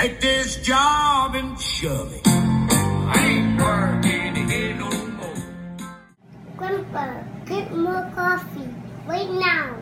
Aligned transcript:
Take 0.00 0.18
this 0.22 0.56
job 0.62 1.34
and 1.34 1.60
shove 1.60 2.10
it. 2.14 2.22
I 2.24 3.18
ain't 3.18 3.60
working 3.60 4.48
here 4.48 4.74
no 4.74 4.88
more. 4.88 5.34
Grandpa, 6.56 7.22
get 7.44 7.76
more 7.76 8.10
coffee 8.14 8.70
right 9.06 9.28
now. 9.28 9.76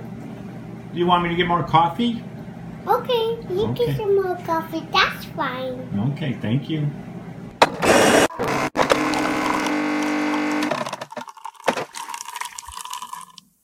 Do 0.92 0.98
you 0.98 1.06
want 1.06 1.22
me 1.22 1.28
to 1.28 1.36
get 1.36 1.46
more 1.46 1.62
coffee? 1.62 2.20
Okay, 2.84 3.38
you 3.48 3.66
Okay. 3.66 3.86
get 3.86 3.96
some 3.96 4.16
more 4.20 4.34
coffee. 4.44 4.84
That's 4.90 5.24
fine. 5.36 5.86
Okay, 6.16 6.32
thank 6.42 6.68
you. 6.68 6.90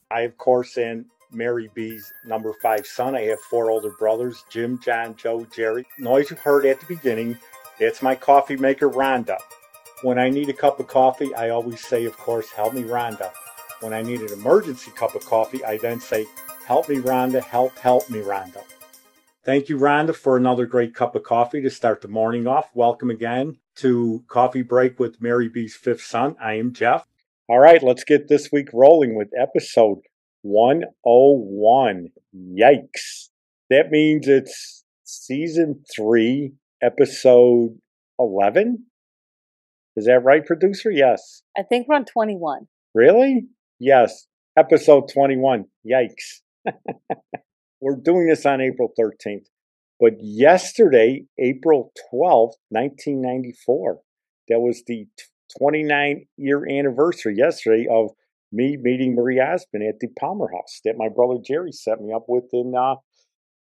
I, 0.08 0.20
of 0.20 0.38
course, 0.38 0.78
am 0.78 1.06
Mary 1.34 1.70
B's 1.74 2.12
number 2.24 2.52
five 2.62 2.86
son. 2.86 3.14
I 3.14 3.22
have 3.22 3.40
four 3.40 3.70
older 3.70 3.90
brothers 3.90 4.44
Jim, 4.48 4.78
John, 4.78 5.16
Joe, 5.16 5.46
Jerry. 5.54 5.84
Noise 5.98 6.30
you 6.30 6.36
heard 6.36 6.64
at 6.66 6.80
the 6.80 6.86
beginning, 6.86 7.38
that's 7.78 8.02
my 8.02 8.14
coffee 8.14 8.56
maker, 8.56 8.88
Rhonda. 8.88 9.38
When 10.02 10.18
I 10.18 10.30
need 10.30 10.48
a 10.48 10.52
cup 10.52 10.80
of 10.80 10.86
coffee, 10.86 11.34
I 11.34 11.50
always 11.50 11.84
say, 11.84 12.04
of 12.04 12.16
course, 12.16 12.50
help 12.50 12.74
me, 12.74 12.82
Rhonda. 12.82 13.30
When 13.80 13.92
I 13.92 14.02
need 14.02 14.20
an 14.20 14.32
emergency 14.32 14.90
cup 14.92 15.14
of 15.14 15.24
coffee, 15.24 15.64
I 15.64 15.78
then 15.78 16.00
say, 16.00 16.26
help 16.66 16.88
me, 16.88 16.96
Rhonda, 16.96 17.42
help, 17.42 17.76
help 17.78 18.08
me, 18.08 18.20
Rhonda. 18.20 18.62
Thank 19.44 19.68
you, 19.68 19.78
Rhonda, 19.78 20.14
for 20.14 20.36
another 20.36 20.66
great 20.66 20.94
cup 20.94 21.14
of 21.14 21.22
coffee 21.22 21.60
to 21.62 21.70
start 21.70 22.00
the 22.00 22.08
morning 22.08 22.46
off. 22.46 22.70
Welcome 22.74 23.10
again 23.10 23.58
to 23.76 24.24
Coffee 24.28 24.62
Break 24.62 24.98
with 24.98 25.20
Mary 25.20 25.48
B's 25.48 25.74
fifth 25.74 26.02
son. 26.02 26.36
I 26.40 26.54
am 26.54 26.72
Jeff. 26.72 27.06
All 27.46 27.58
right, 27.58 27.82
let's 27.82 28.04
get 28.04 28.28
this 28.28 28.50
week 28.50 28.70
rolling 28.72 29.14
with 29.14 29.28
episode 29.38 29.98
101. 30.44 32.08
Yikes. 32.36 33.30
That 33.70 33.90
means 33.90 34.28
it's 34.28 34.84
season 35.04 35.82
three, 35.94 36.52
episode 36.82 37.78
11. 38.18 38.84
Is 39.96 40.04
that 40.04 40.22
right, 40.22 40.44
producer? 40.44 40.90
Yes. 40.90 41.42
I 41.56 41.62
think 41.62 41.88
we're 41.88 41.96
on 41.96 42.04
21. 42.04 42.66
Really? 42.94 43.46
Yes. 43.80 44.26
Episode 44.56 45.08
21. 45.12 45.64
Yikes. 45.90 46.42
We're 47.80 47.96
doing 47.96 48.26
this 48.28 48.44
on 48.44 48.60
April 48.60 48.92
13th. 48.98 49.46
But 50.00 50.14
yesterday, 50.20 51.24
April 51.38 51.92
12th, 52.12 52.52
1994, 52.68 54.00
that 54.48 54.60
was 54.60 54.82
the 54.86 55.06
29 55.58 56.26
year 56.36 56.66
anniversary 56.68 57.36
yesterday 57.36 57.86
of 57.90 58.10
me 58.54 58.76
meeting 58.80 59.14
Marie 59.14 59.40
Osmond 59.40 59.86
at 59.86 60.00
the 60.00 60.08
Palmer 60.18 60.48
House 60.52 60.80
that 60.84 60.96
my 60.96 61.08
brother 61.08 61.40
Jerry 61.44 61.72
set 61.72 62.00
me 62.00 62.12
up 62.12 62.24
with 62.28 62.44
in 62.52 62.74
uh, 62.78 62.96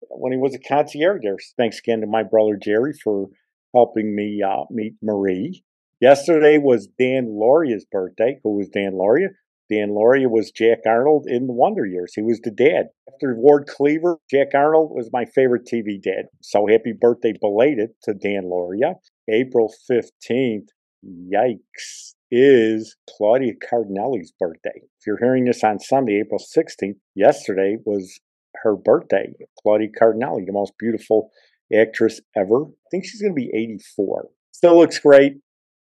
when 0.09 0.31
he 0.31 0.37
was 0.37 0.55
a 0.55 0.59
concierge 0.59 1.21
there. 1.23 1.37
Thanks 1.57 1.79
again 1.79 2.01
to 2.01 2.07
my 2.07 2.23
brother 2.23 2.57
Jerry 2.61 2.93
for 2.93 3.27
helping 3.73 4.15
me 4.15 4.41
uh, 4.45 4.65
meet 4.69 4.93
Marie. 5.01 5.63
Yesterday 5.99 6.57
was 6.57 6.87
Dan 6.99 7.27
Lauria's 7.27 7.85
birthday. 7.91 8.39
Who 8.43 8.57
was 8.57 8.69
Dan 8.69 8.93
Lauria? 8.93 9.29
Dan 9.69 9.91
Lauria 9.91 10.29
was 10.29 10.51
Jack 10.51 10.79
Arnold 10.85 11.27
in 11.27 11.47
the 11.47 11.53
Wonder 11.53 11.85
Years. 11.85 12.13
He 12.13 12.21
was 12.21 12.41
the 12.41 12.51
dad. 12.51 12.87
After 13.07 13.35
Ward 13.35 13.67
Cleaver, 13.67 14.17
Jack 14.29 14.49
Arnold 14.53 14.91
was 14.93 15.09
my 15.13 15.25
favorite 15.25 15.65
TV 15.71 16.01
dad. 16.01 16.25
So 16.41 16.67
happy 16.67 16.91
birthday 16.99 17.33
belated 17.39 17.91
to 18.03 18.13
Dan 18.13 18.45
Lauria. 18.45 18.95
April 19.29 19.71
15th, 19.89 20.67
yikes, 21.05 22.15
is 22.31 22.95
Claudia 23.09 23.53
Cardinale's 23.69 24.31
birthday. 24.39 24.71
If 24.75 25.05
you're 25.05 25.19
hearing 25.19 25.45
this 25.45 25.63
on 25.63 25.79
Sunday, 25.79 26.21
April 26.21 26.39
16th, 26.39 26.95
yesterday 27.13 27.77
was 27.85 28.19
her 28.63 28.75
birthday. 28.75 29.33
Claudia 29.61 29.89
Cardinale, 29.97 30.45
the 30.45 30.53
most 30.53 30.73
beautiful 30.79 31.29
actress 31.77 32.21
ever. 32.35 32.63
I 32.63 32.87
think 32.89 33.05
she's 33.05 33.21
going 33.21 33.35
to 33.35 33.41
be 33.41 33.51
84. 33.53 34.29
Still 34.51 34.77
looks 34.77 34.99
great. 34.99 35.33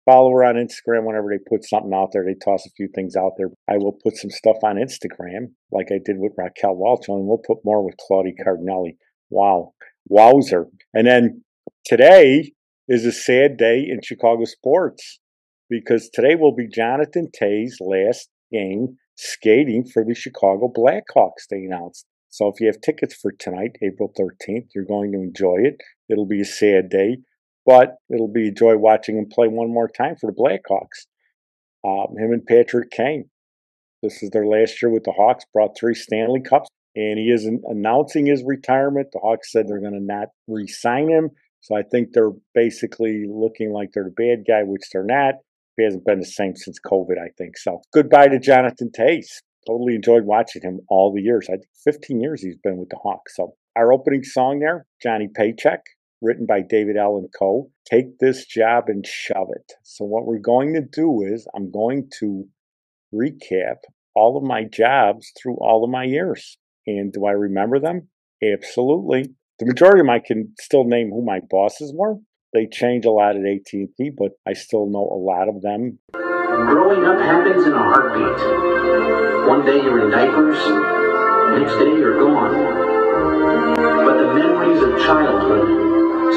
Follow 0.05 0.31
her 0.31 0.43
on 0.43 0.55
Instagram 0.55 1.05
whenever 1.05 1.29
they 1.29 1.37
put 1.47 1.63
something 1.63 1.93
out 1.93 2.09
there. 2.11 2.25
They 2.25 2.33
toss 2.33 2.65
a 2.65 2.71
few 2.75 2.87
things 2.95 3.15
out 3.15 3.33
there. 3.37 3.49
I 3.69 3.77
will 3.77 3.97
put 4.03 4.17
some 4.17 4.31
stuff 4.31 4.57
on 4.63 4.77
Instagram, 4.77 5.51
like 5.71 5.87
I 5.91 5.99
did 6.03 6.17
with 6.17 6.33
Raquel 6.35 6.75
Welch, 6.75 7.07
and 7.09 7.27
we'll 7.27 7.37
put 7.37 7.59
more 7.63 7.85
with 7.85 7.95
Claudia 8.07 8.33
Cardinale. 8.43 8.93
Wow. 9.29 9.73
Wowzer. 10.07 10.65
And 10.95 11.05
then 11.05 11.43
today 11.85 12.53
is 12.87 13.05
a 13.05 13.11
sad 13.11 13.57
day 13.57 13.85
in 13.87 13.99
Chicago 14.01 14.45
sports 14.45 15.19
because 15.69 16.09
today 16.09 16.35
will 16.35 16.55
be 16.55 16.67
Jonathan 16.67 17.29
Toews' 17.39 17.79
last 17.79 18.29
game 18.51 18.97
skating 19.15 19.85
for 19.85 20.03
the 20.03 20.15
Chicago 20.15 20.71
Blackhawks, 20.75 21.47
they 21.49 21.65
announced. 21.65 22.05
So 22.29 22.47
if 22.47 22.59
you 22.59 22.67
have 22.67 22.81
tickets 22.81 23.15
for 23.15 23.31
tonight, 23.31 23.75
April 23.81 24.13
13th, 24.17 24.67
you're 24.73 24.85
going 24.85 25.11
to 25.11 25.19
enjoy 25.19 25.57
it. 25.63 25.77
It'll 26.09 26.27
be 26.27 26.41
a 26.41 26.45
sad 26.45 26.89
day, 26.89 27.17
but 27.65 27.95
it'll 28.13 28.31
be 28.31 28.47
a 28.47 28.51
joy 28.51 28.77
watching 28.77 29.17
him 29.17 29.27
play 29.31 29.47
one 29.47 29.73
more 29.73 29.89
time 29.89 30.15
for 30.15 30.31
the 30.31 30.37
Blackhawks. 30.37 31.07
Um, 31.83 32.17
him 32.17 32.31
and 32.31 32.45
Patrick 32.45 32.91
Kane. 32.91 33.29
This 34.01 34.23
is 34.23 34.29
their 34.29 34.45
last 34.45 34.81
year 34.81 34.91
with 34.91 35.03
the 35.03 35.11
Hawks, 35.11 35.45
brought 35.53 35.77
three 35.77 35.95
Stanley 35.95 36.41
Cups, 36.41 36.69
and 36.95 37.19
he 37.19 37.31
is 37.31 37.45
an- 37.45 37.63
announcing 37.65 38.25
his 38.25 38.43
retirement. 38.45 39.09
The 39.11 39.19
Hawks 39.19 39.51
said 39.51 39.67
they're 39.67 39.81
going 39.81 39.93
to 39.93 39.99
not 39.99 40.29
re 40.47 40.67
sign 40.67 41.09
him. 41.09 41.31
So 41.61 41.75
I 41.75 41.83
think 41.83 42.13
they're 42.13 42.31
basically 42.53 43.25
looking 43.27 43.73
like 43.73 43.89
they're 43.93 44.05
the 44.05 44.11
bad 44.11 44.45
guy, 44.47 44.63
which 44.63 44.83
they're 44.93 45.03
not. 45.03 45.35
He 45.79 45.85
hasn't 45.85 46.03
been 46.03 46.19
the 46.19 46.25
same 46.25 46.57
since 46.57 46.77
COVID, 46.85 47.17
I 47.17 47.29
think. 47.37 47.57
So 47.57 47.81
goodbye 47.93 48.27
to 48.27 48.37
Jonathan 48.37 48.91
Toews. 48.91 49.41
Totally 49.65 49.95
enjoyed 49.95 50.25
watching 50.25 50.61
him 50.61 50.81
all 50.89 51.13
the 51.13 51.21
years. 51.21 51.47
I 51.49 51.53
think 51.53 51.69
15 51.85 52.19
years 52.19 52.41
he's 52.41 52.57
been 52.57 52.77
with 52.77 52.89
the 52.89 52.97
Hawks. 52.97 53.37
So 53.37 53.55
our 53.77 53.93
opening 53.93 54.23
song 54.23 54.59
there, 54.59 54.85
Johnny 55.01 55.29
Paycheck, 55.33 55.79
written 56.21 56.45
by 56.45 56.61
David 56.67 56.97
Allen 56.97 57.29
Coe. 57.37 57.71
Take 57.89 58.19
this 58.19 58.45
job 58.45 58.85
and 58.87 59.07
shove 59.07 59.47
it. 59.55 59.71
So 59.83 60.03
what 60.03 60.25
we're 60.25 60.39
going 60.39 60.73
to 60.73 60.81
do 60.81 61.21
is 61.21 61.47
I'm 61.55 61.71
going 61.71 62.09
to 62.19 62.45
recap 63.13 63.77
all 64.15 64.37
of 64.37 64.43
my 64.43 64.65
jobs 64.65 65.31
through 65.41 65.59
all 65.61 65.85
of 65.85 65.89
my 65.89 66.03
years. 66.03 66.57
And 66.87 67.13
do 67.13 67.25
I 67.25 67.31
remember 67.31 67.79
them? 67.79 68.09
Absolutely. 68.43 69.33
The 69.59 69.65
majority 69.65 70.01
of 70.01 70.07
them 70.07 70.09
I 70.09 70.19
can 70.19 70.53
still 70.59 70.83
name 70.83 71.09
who 71.09 71.23
my 71.23 71.39
bosses 71.49 71.93
were. 71.95 72.15
They 72.51 72.65
change 72.65 73.05
a 73.05 73.11
lot 73.11 73.35
at 73.35 73.45
AT&T, 73.45 74.11
but 74.17 74.31
I 74.47 74.53
still 74.53 74.87
know 74.87 75.07
a 75.07 75.19
lot 75.21 75.47
of 75.47 75.61
them. 75.61 75.99
Growing 76.13 77.05
up 77.05 77.19
happens 77.19 77.63
in 77.65 77.73
a 77.73 77.77
heartbeat. 77.77 79.47
One 79.47 79.65
day 79.65 79.83
you're 79.83 80.05
in 80.05 80.11
diapers, 80.11 80.57
next 81.59 81.73
day 81.77 81.95
you're 81.95 82.19
gone. 82.19 83.75
But 83.75 84.17
the 84.17 84.33
memories 84.33 84.81
of 84.81 84.99
childhood 84.99 85.79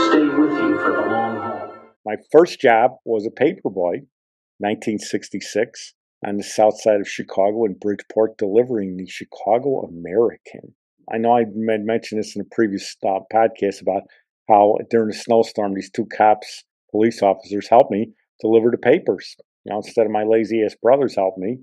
stay 0.09 0.29
with 0.29 0.53
you 0.53 0.79
for 0.81 0.93
the 0.93 1.09
long 1.11 1.37
haul. 1.37 1.75
My 2.05 2.17
first 2.31 2.61
job 2.61 2.93
was 3.07 3.27
a 3.27 3.31
paperboy, 3.31 4.05
1966, 4.59 5.95
on 6.27 6.37
the 6.37 6.43
south 6.43 6.79
side 6.81 7.01
of 7.01 7.09
Chicago 7.09 7.65
in 7.65 7.75
Bridgeport, 7.75 8.37
delivering 8.37 8.99
the 8.99 9.07
Chicago 9.07 9.81
American. 9.81 10.75
I 11.13 11.19
know 11.19 11.37
I 11.37 11.45
mentioned 11.47 12.21
this 12.21 12.37
in 12.37 12.43
a 12.43 12.55
previous 12.55 12.97
uh, 13.05 13.21
podcast 13.33 13.81
about 13.81 14.03
how 14.49 14.77
during 14.91 15.11
a 15.11 15.15
snowstorm, 15.15 15.75
these 15.75 15.91
two 15.91 16.07
cops, 16.07 16.65
police 16.91 17.23
officers, 17.23 17.69
helped 17.69 17.91
me 17.91 18.13
deliver 18.41 18.71
the 18.71 18.79
papers. 18.79 19.37
You 19.65 19.73
know, 19.73 19.79
instead 19.79 20.07
of 20.07 20.13
my 20.13 20.25
lazy 20.25 20.63
ass 20.65 20.75
brothers 20.81 21.17
helped 21.17 21.39
me, 21.39 21.59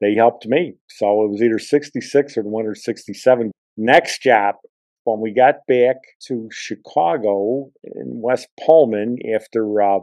they 0.00 0.14
helped 0.14 0.46
me. 0.46 0.74
So 0.88 1.24
it 1.24 1.30
was 1.30 1.42
either 1.42 1.58
66 1.58 2.36
or 2.36 2.42
the 2.42 2.48
winter 2.48 2.74
67. 2.74 3.50
Next 3.76 4.22
job, 4.22 4.56
when 5.04 5.20
we 5.20 5.32
got 5.32 5.66
back 5.68 5.96
to 6.28 6.48
Chicago 6.50 7.70
in 7.82 8.20
West 8.20 8.48
Pullman 8.64 9.18
after 9.34 9.82
uh, 9.82 10.00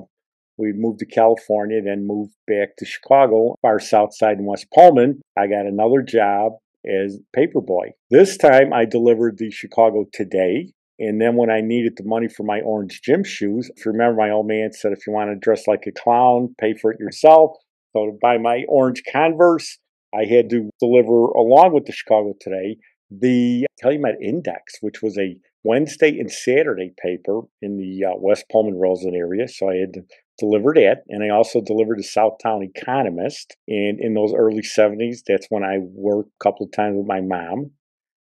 we 0.57 0.73
moved 0.73 0.99
to 0.99 1.05
California, 1.05 1.81
then 1.81 2.05
moved 2.05 2.33
back 2.47 2.75
to 2.77 2.85
Chicago, 2.85 3.55
far 3.61 3.79
south 3.79 4.15
side 4.15 4.37
in 4.37 4.45
West 4.45 4.67
Pullman, 4.73 5.21
I 5.37 5.47
got 5.47 5.65
another 5.65 6.01
job 6.03 6.53
as 6.85 7.19
paperboy. 7.35 7.91
This 8.09 8.37
time 8.37 8.73
I 8.73 8.85
delivered 8.85 9.37
the 9.37 9.51
Chicago 9.51 10.05
Today. 10.13 10.73
And 11.01 11.19
then 11.19 11.35
when 11.35 11.49
I 11.49 11.61
needed 11.61 11.93
the 11.97 12.03
money 12.05 12.27
for 12.27 12.43
my 12.43 12.61
orange 12.61 13.01
gym 13.01 13.23
shoes, 13.23 13.71
if 13.75 13.83
you 13.83 13.91
remember, 13.91 14.17
my 14.17 14.29
old 14.29 14.47
man 14.47 14.71
said, 14.71 14.91
if 14.91 15.07
you 15.07 15.13
want 15.13 15.31
to 15.31 15.35
dress 15.35 15.67
like 15.67 15.85
a 15.87 15.91
clown, 15.91 16.53
pay 16.59 16.75
for 16.79 16.91
it 16.91 16.99
yourself. 16.99 17.57
So 17.93 18.05
to 18.05 18.17
buy 18.21 18.37
my 18.37 18.65
orange 18.69 19.01
Converse, 19.11 19.79
I 20.13 20.25
had 20.25 20.51
to 20.51 20.69
deliver 20.79 21.25
along 21.31 21.73
with 21.73 21.85
the 21.85 21.91
Chicago 21.91 22.33
Today 22.39 22.77
the 23.09 23.65
Calumet 23.81 24.15
Index, 24.21 24.75
which 24.81 25.01
was 25.01 25.17
a 25.17 25.35
Wednesday 25.63 26.17
and 26.19 26.31
Saturday 26.31 26.93
paper 27.01 27.41
in 27.61 27.77
the 27.77 28.05
uh, 28.07 28.13
West 28.17 28.45
Pullman 28.51 28.75
Roseland 28.75 29.17
area. 29.17 29.47
So 29.47 29.69
I 29.69 29.77
had 29.77 29.93
to 29.93 30.01
deliver 30.39 30.73
that. 30.75 31.03
And 31.09 31.23
I 31.23 31.35
also 31.35 31.61
delivered 31.61 31.97
the 31.97 32.03
Southtown 32.03 32.63
Economist. 32.63 33.57
And 33.67 33.99
in 33.99 34.13
those 34.13 34.33
early 34.33 34.61
70s, 34.61 35.19
that's 35.27 35.47
when 35.49 35.63
I 35.63 35.79
worked 35.81 36.29
a 36.29 36.43
couple 36.43 36.65
of 36.65 36.71
times 36.71 36.95
with 36.97 37.07
my 37.07 37.21
mom 37.21 37.71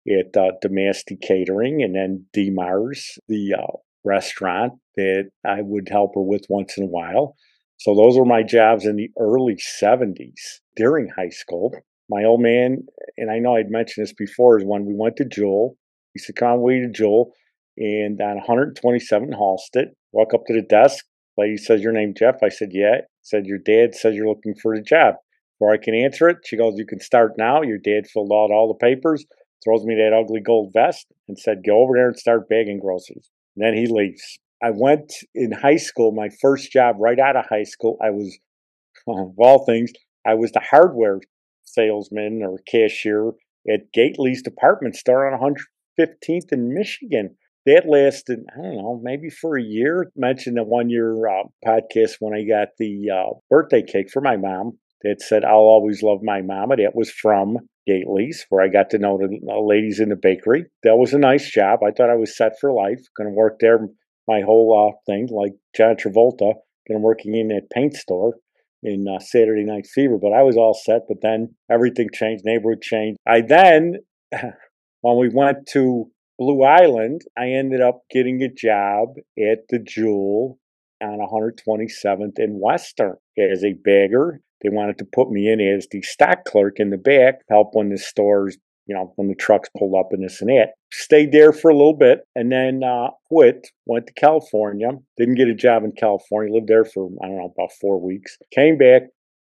at 0.08 0.36
uh, 0.38 0.52
Damasty 0.64 1.20
Catering 1.22 1.84
and 1.84 1.96
then 1.96 2.26
D 2.34 2.50
Mars, 2.50 3.18
the 3.28 3.54
uh, 3.54 3.78
restaurant 4.04 4.74
that 4.96 5.30
I 5.46 5.62
would 5.62 5.90
help 5.90 6.16
her 6.16 6.22
with 6.22 6.46
once 6.50 6.78
in 6.78 6.84
a 6.84 6.88
while. 6.88 7.36
So 7.78 7.96
those 7.96 8.18
were 8.18 8.26
my 8.26 8.44
jobs 8.44 8.86
in 8.86 8.98
the 8.98 9.10
early 9.18 9.56
70s 9.56 10.60
during 10.76 11.10
high 11.16 11.30
school. 11.30 11.74
My 12.10 12.24
old 12.24 12.42
man, 12.42 12.86
and 13.18 13.32
I 13.32 13.40
know 13.40 13.56
I'd 13.56 13.70
mentioned 13.70 14.06
this 14.06 14.14
before, 14.14 14.58
is 14.58 14.66
when 14.66 14.86
we 14.86 14.94
went 14.96 15.16
to 15.18 15.26
Jewel, 15.26 15.78
he 16.14 16.20
said, 16.20 16.36
Come 16.36 16.50
on, 16.50 16.62
we 16.62 16.80
to 16.82 16.90
Jewel. 16.90 17.32
And 17.78 18.20
on 18.20 18.36
127 18.36 19.30
Halsted, 19.32 19.92
Walk 20.12 20.34
up 20.34 20.46
to 20.48 20.54
the 20.54 20.62
desk. 20.62 21.06
Lady 21.38 21.58
says, 21.58 21.82
Your 21.82 21.94
name 21.94 22.14
Jeff? 22.18 22.36
I 22.44 22.50
said, 22.50 22.70
Yeah. 22.72 23.02
Said, 23.22 23.46
Your 23.46 23.60
dad 23.60 23.96
says 23.96 24.16
you're 24.16 24.28
looking 24.28 24.56
for 24.56 24.74
a 24.74 24.82
job. 24.82 25.16
Before 25.58 25.74
I 25.74 25.78
can 25.78 25.94
answer 25.94 26.28
it, 26.28 26.38
she 26.46 26.58
goes, 26.58 26.74
You 26.78 26.86
can 26.86 27.00
start 27.00 27.34
now. 27.38 27.62
Your 27.62 27.78
dad 27.78 28.08
filled 28.08 28.32
out 28.32 28.52
all 28.52 28.68
the 28.68 28.86
papers, 28.86 29.26
throws 29.64 29.84
me 29.84 29.96
that 29.96 30.14
ugly 30.14 30.42
gold 30.42 30.72
vest, 30.74 31.08
and 31.28 31.38
said, 31.38 31.64
Go 31.66 31.80
over 31.80 31.94
there 31.96 32.08
and 32.08 32.18
start 32.18 32.50
bagging 32.50 32.80
groceries. 32.80 33.30
And 33.56 33.66
then 33.66 33.74
he 33.74 33.88
leaves. 33.88 34.40
I 34.62 34.72
went 34.72 35.14
in 35.34 35.52
high 35.52 35.78
school, 35.78 36.12
my 36.12 36.30
first 36.42 36.72
job 36.72 36.98
right 37.00 37.20
out 37.20 37.36
of 37.36 37.46
high 37.50 37.64
school. 37.64 37.98
I 38.04 38.10
was, 38.10 38.38
of 39.08 39.34
all 39.38 39.66
things, 39.66 39.92
I 40.26 40.34
was 40.34 40.52
the 40.52 40.60
hardware 40.60 41.20
salesman 41.64 42.42
or 42.44 42.58
cashier 42.70 43.32
at 43.70 43.92
Gately's 43.94 44.42
department 44.42 44.96
store 44.96 45.32
on 45.32 45.40
115th 45.40 46.52
in 46.52 46.74
Michigan. 46.74 47.36
That 47.66 47.88
lasted, 47.88 48.40
I 48.58 48.62
don't 48.62 48.78
know, 48.78 49.00
maybe 49.04 49.30
for 49.30 49.58
a 49.58 49.64
year. 49.64 50.12
Mentioned 50.16 50.58
the 50.58 50.64
one 50.64 50.90
year 50.90 51.28
uh, 51.28 51.44
podcast 51.66 52.16
when 52.20 52.34
I 52.34 52.44
got 52.44 52.70
the 52.78 53.10
uh, 53.14 53.38
birthday 53.50 53.84
cake 53.84 54.10
for 54.12 54.22
my 54.22 54.38
mom 54.38 54.80
that 55.04 55.22
said, 55.22 55.44
I'll 55.44 55.58
always 55.58 56.02
love 56.02 56.20
my 56.24 56.42
mama. 56.42 56.78
That 56.78 56.96
was 56.96 57.12
from 57.12 57.58
Gately's, 57.90 58.46
where 58.50 58.64
I 58.64 58.68
got 58.68 58.92
to 58.92 59.00
know 59.00 59.18
the 59.18 59.40
ladies 59.62 60.00
in 60.00 60.10
the 60.10 60.16
bakery. 60.16 60.66
That 60.84 60.98
was 60.98 61.14
a 61.14 61.18
nice 61.18 61.50
job. 61.50 61.80
I 61.84 61.92
thought 61.92 62.12
I 62.12 62.16
was 62.16 62.38
set 62.38 62.54
for 62.60 62.72
life. 62.72 63.02
Going 63.18 63.30
to 63.30 63.36
work 63.36 63.58
there 63.60 63.80
my 64.28 64.42
whole 64.42 64.94
uh, 64.94 64.98
thing, 65.12 65.28
like 65.32 65.54
John 65.76 65.96
Travolta, 65.96 66.54
going 66.88 67.02
working 67.02 67.36
in 67.36 67.48
that 67.48 67.70
paint 67.74 67.96
store 67.96 68.36
in 68.84 69.08
uh, 69.08 69.20
Saturday 69.20 69.64
Night 69.64 69.88
Fever. 69.88 70.18
But 70.22 70.34
I 70.34 70.44
was 70.44 70.56
all 70.56 70.76
set. 70.76 71.02
But 71.08 71.18
then 71.22 71.56
everything 71.70 72.10
changed, 72.14 72.44
neighborhood 72.46 72.82
changed. 72.82 73.18
I 73.28 73.42
then, 73.42 73.96
when 75.02 75.18
we 75.18 75.30
went 75.34 75.68
to 75.74 76.12
Blue 76.38 76.64
Island, 76.64 77.22
I 77.38 77.50
ended 77.50 77.82
up 77.82 78.02
getting 78.12 78.42
a 78.44 78.54
job 78.54 79.16
at 79.38 79.68
the 79.70 79.80
Jewel 79.80 80.60
on 81.02 81.20
127th 81.20 82.38
and 82.38 82.62
Western 82.62 83.16
as 83.38 83.64
a 83.64 83.74
bagger. 83.74 84.42
They 84.62 84.70
wanted 84.70 84.98
to 85.00 85.06
put 85.06 85.32
me 85.32 85.52
in 85.52 85.62
as 85.62 85.88
the 85.90 86.02
stock 86.02 86.46
clerk 86.46 86.76
in 86.78 86.90
the 86.90 86.98
back, 86.98 87.36
help 87.50 87.70
when 87.74 87.90
the 87.90 87.98
stores, 87.98 88.58
you 88.86 88.96
know, 88.96 89.14
when 89.16 89.28
the 89.28 89.36
trucks 89.36 89.70
pulled 89.78 89.96
up 89.98 90.10
and 90.12 90.24
this 90.24 90.42
and 90.42 90.50
that. 90.50 90.74
Stayed 90.92 91.32
there 91.32 91.54
for 91.54 91.70
a 91.70 91.76
little 91.76 91.96
bit 91.96 92.20
and 92.36 92.52
then 92.52 92.82
uh, 92.84 93.10
quit, 93.28 93.68
went 93.86 94.08
to 94.08 94.14
California, 94.14 94.90
didn't 95.18 95.36
get 95.36 95.48
a 95.48 95.56
job 95.56 95.84
in 95.84 95.92
California, 95.92 96.54
lived 96.54 96.68
there 96.68 96.86
for, 96.86 97.10
I 97.24 97.28
don't 97.28 97.38
know, 97.38 97.54
about 97.56 97.72
four 97.80 98.02
weeks. 98.04 98.38
Came 98.54 98.78
back, 98.78 99.04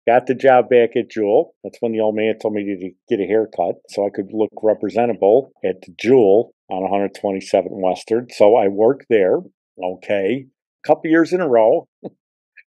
got 0.06 0.26
the 0.26 0.34
job 0.34 0.68
back 0.68 0.96
at 0.96 1.10
Jewel. 1.10 1.54
That's 1.62 1.78
when 1.80 1.92
the 1.92 2.00
old 2.00 2.16
man 2.16 2.38
told 2.40 2.54
me 2.54 2.64
to 2.64 2.90
get 3.08 3.22
a 3.22 3.26
haircut 3.26 3.76
so 3.90 4.06
I 4.06 4.10
could 4.14 4.32
look 4.32 4.50
representable 4.62 5.52
at 5.64 5.82
the 5.82 5.94
Jewel 6.00 6.54
on 6.70 6.82
127 6.82 7.68
Western. 7.72 8.28
So 8.30 8.56
I 8.56 8.68
worked 8.68 9.06
there. 9.10 9.38
Okay. 9.82 10.46
A 10.84 10.86
couple 10.86 11.10
years 11.10 11.32
in 11.32 11.40
a 11.40 11.48
row. 11.48 11.88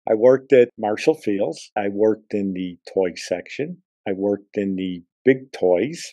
I 0.09 0.15
worked 0.15 0.53
at 0.53 0.69
Marshall 0.79 1.15
Fields. 1.15 1.71
I 1.77 1.89
worked 1.89 2.35
in 2.35 2.53
the 2.53 2.77
toy 2.93 3.13
section. 3.17 3.79
I 4.07 4.13
worked 4.13 4.57
in 4.57 4.77
the 4.77 5.03
big 5.25 5.51
toys, 5.53 6.13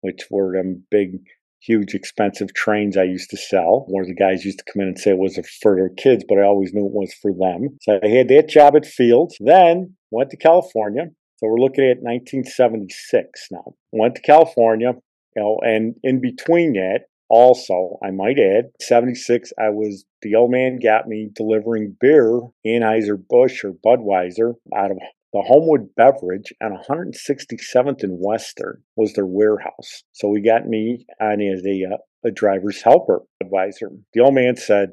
which 0.00 0.22
were 0.30 0.52
them 0.56 0.84
big, 0.90 1.18
huge, 1.60 1.94
expensive 1.94 2.54
trains 2.54 2.96
I 2.96 3.02
used 3.02 3.30
to 3.30 3.36
sell. 3.36 3.84
One 3.88 4.02
of 4.02 4.08
the 4.08 4.14
guys 4.14 4.44
used 4.44 4.58
to 4.58 4.72
come 4.72 4.82
in 4.82 4.88
and 4.88 4.98
say 4.98 5.10
it 5.10 5.18
was 5.18 5.38
for 5.60 5.74
their 5.74 5.88
kids, 5.88 6.24
but 6.28 6.38
I 6.38 6.42
always 6.42 6.72
knew 6.72 6.86
it 6.86 6.92
was 6.92 7.12
for 7.14 7.32
them. 7.32 7.78
So 7.80 7.98
I 8.02 8.08
had 8.08 8.28
that 8.28 8.48
job 8.48 8.76
at 8.76 8.86
Fields. 8.86 9.36
Then 9.40 9.96
went 10.12 10.30
to 10.30 10.36
California. 10.36 11.06
So 11.38 11.48
we're 11.48 11.58
looking 11.58 11.84
at 11.84 12.02
1976 12.02 13.48
now. 13.50 13.74
Went 13.90 14.14
to 14.14 14.22
California, 14.22 14.92
you 15.34 15.42
know, 15.42 15.58
and 15.64 15.96
in 16.04 16.20
between 16.20 16.74
that, 16.74 17.06
also, 17.32 17.98
I 18.04 18.10
might 18.10 18.38
add, 18.38 18.72
76, 18.78 19.54
I 19.58 19.70
was, 19.70 20.04
the 20.20 20.34
old 20.34 20.50
man 20.50 20.78
got 20.78 21.08
me 21.08 21.30
delivering 21.34 21.96
beer, 21.98 22.42
Anheuser-Busch 22.66 23.64
or 23.64 23.72
Budweiser, 23.72 24.56
out 24.76 24.90
of 24.90 24.98
the 25.32 25.40
Homewood 25.40 25.88
Beverage 25.96 26.52
on 26.62 26.78
167th 26.86 28.02
and 28.02 28.18
Western 28.20 28.82
was 28.96 29.14
their 29.14 29.24
warehouse. 29.24 30.02
So 30.12 30.34
he 30.34 30.42
got 30.42 30.66
me 30.66 31.06
on 31.22 31.40
as 31.40 31.64
a, 31.64 31.94
uh, 31.94 31.96
a 32.22 32.30
driver's 32.30 32.82
helper 32.82 33.22
advisor. 33.42 33.92
The 34.12 34.20
old 34.20 34.34
man 34.34 34.56
said, 34.56 34.90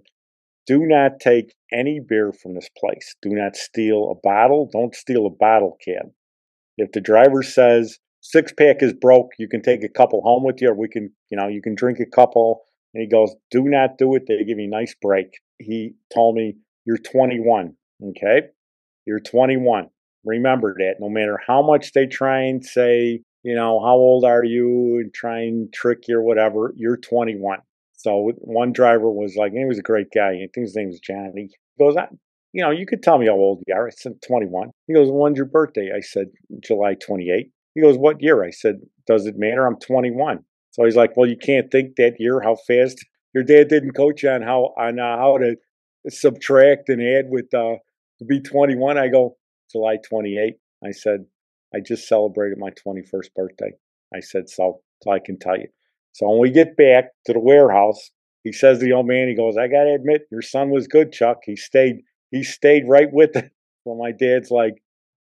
do 0.65 0.85
not 0.85 1.19
take 1.19 1.53
any 1.73 1.99
beer 1.99 2.31
from 2.31 2.55
this 2.55 2.69
place. 2.77 3.15
Do 3.21 3.31
not 3.31 3.57
steal 3.57 4.11
a 4.11 4.15
bottle. 4.15 4.69
Don't 4.71 4.95
steal 4.95 5.25
a 5.25 5.29
bottle 5.29 5.77
can. 5.83 6.13
If 6.77 6.93
the 6.93 7.01
driver 7.01 7.43
says, 7.43 7.99
six 8.21 8.51
pack 8.51 8.77
is 8.81 8.93
broke. 8.93 9.31
You 9.37 9.47
can 9.47 9.61
take 9.61 9.83
a 9.83 9.89
couple 9.89 10.21
home 10.21 10.43
with 10.43 10.61
you, 10.61 10.69
or 10.69 10.73
we 10.73 10.87
can, 10.87 11.11
you 11.29 11.37
know, 11.37 11.47
you 11.47 11.61
can 11.61 11.75
drink 11.75 11.99
a 11.99 12.05
couple. 12.05 12.61
And 12.93 13.01
he 13.01 13.07
goes, 13.07 13.35
Do 13.51 13.63
not 13.63 13.97
do 13.97 14.15
it. 14.15 14.23
They 14.27 14.43
give 14.43 14.59
you 14.59 14.65
a 14.65 14.67
nice 14.67 14.95
break. 15.01 15.39
He 15.59 15.95
told 16.13 16.35
me, 16.35 16.55
You're 16.85 16.97
21. 16.97 17.75
Okay. 18.09 18.47
You're 19.05 19.19
21. 19.19 19.89
Remember 20.25 20.75
that 20.77 20.95
no 20.99 21.09
matter 21.09 21.39
how 21.45 21.61
much 21.61 21.93
they 21.93 22.05
try 22.05 22.41
and 22.41 22.63
say, 22.63 23.21
you 23.43 23.55
know, 23.55 23.79
how 23.79 23.93
old 23.93 24.25
are 24.25 24.43
you 24.43 24.99
and 25.01 25.13
try 25.13 25.39
and 25.39 25.71
trick 25.73 26.07
you 26.07 26.17
or 26.17 26.21
whatever, 26.21 26.73
you're 26.75 26.97
21. 26.97 27.59
So 27.93 28.31
one 28.37 28.71
driver 28.71 29.09
was 29.09 29.35
like, 29.35 29.53
he 29.53 29.65
was 29.65 29.79
a 29.79 29.83
great 29.83 30.07
guy. 30.13 30.31
I 30.31 30.47
think 30.53 30.65
his 30.67 30.75
name 30.75 30.87
was 30.87 30.99
Johnny. 30.99 31.49
He 31.77 31.83
goes, 31.83 31.95
you 32.53 32.63
know, 32.63 32.71
you 32.71 32.85
could 32.85 33.03
tell 33.03 33.17
me 33.17 33.27
how 33.27 33.33
old 33.33 33.63
you 33.67 33.73
are. 33.73 33.87
I 33.87 33.91
said 33.91 34.21
21. 34.25 34.71
He 34.87 34.93
goes, 34.93 35.09
when's 35.09 35.37
your 35.37 35.45
birthday? 35.45 35.91
I 35.95 36.01
said, 36.01 36.27
July 36.61 36.95
28. 36.95 37.51
He 37.79 37.85
goes, 37.85 37.97
What 37.97 38.21
year? 38.21 38.43
I 38.43 38.51
said, 38.51 38.81
Does 39.07 39.25
it 39.25 39.35
matter? 39.37 39.65
I'm 39.65 39.79
21. 39.79 40.39
So 40.71 40.83
he's 40.83 40.97
like, 40.97 41.15
Well, 41.15 41.29
you 41.29 41.37
can't 41.37 41.71
think 41.71 41.95
that 41.95 42.15
year 42.19 42.41
how 42.41 42.57
fast 42.67 43.05
your 43.33 43.43
dad 43.43 43.69
didn't 43.69 43.93
coach 43.93 44.23
you 44.23 44.29
on 44.29 44.41
how 44.41 44.73
on 44.77 44.99
uh, 44.99 45.17
how 45.17 45.37
to 45.37 45.55
subtract 46.09 46.89
and 46.89 47.01
add 47.01 47.25
with 47.29 47.45
uh, 47.53 47.75
to 48.19 48.25
be 48.25 48.41
21. 48.41 48.97
I 48.97 49.07
go, 49.07 49.37
July 49.71 49.97
28. 50.09 50.55
I 50.83 50.91
said, 50.91 51.25
I 51.73 51.79
just 51.79 52.07
celebrated 52.07 52.57
my 52.57 52.71
21st 52.71 53.33
birthday. 53.33 53.71
I 54.13 54.19
said, 54.19 54.49
So, 54.49 54.81
so 55.01 55.11
I 55.11 55.19
can 55.19 55.39
tell 55.39 55.57
you. 55.57 55.67
So 56.11 56.29
when 56.29 56.39
we 56.39 56.51
get 56.51 56.75
back 56.75 57.11
to 57.27 57.33
the 57.33 57.39
warehouse, 57.39 58.11
he 58.43 58.51
says 58.51 58.79
to 58.79 58.85
the 58.85 58.91
old 58.91 59.07
man, 59.07 59.29
he 59.29 59.35
goes, 59.35 59.55
I 59.55 59.67
gotta 59.67 59.93
admit, 59.93 60.23
your 60.31 60.41
son 60.41 60.69
was 60.69 60.87
good, 60.87 61.13
Chuck. 61.13 61.37
He 61.45 61.55
stayed, 61.55 62.01
he 62.31 62.43
stayed 62.43 62.83
right 62.89 63.07
with 63.11 63.35
it. 63.35 63.51
Well, 63.85 63.97
my 63.97 64.11
dad's 64.11 64.51
like, 64.51 64.83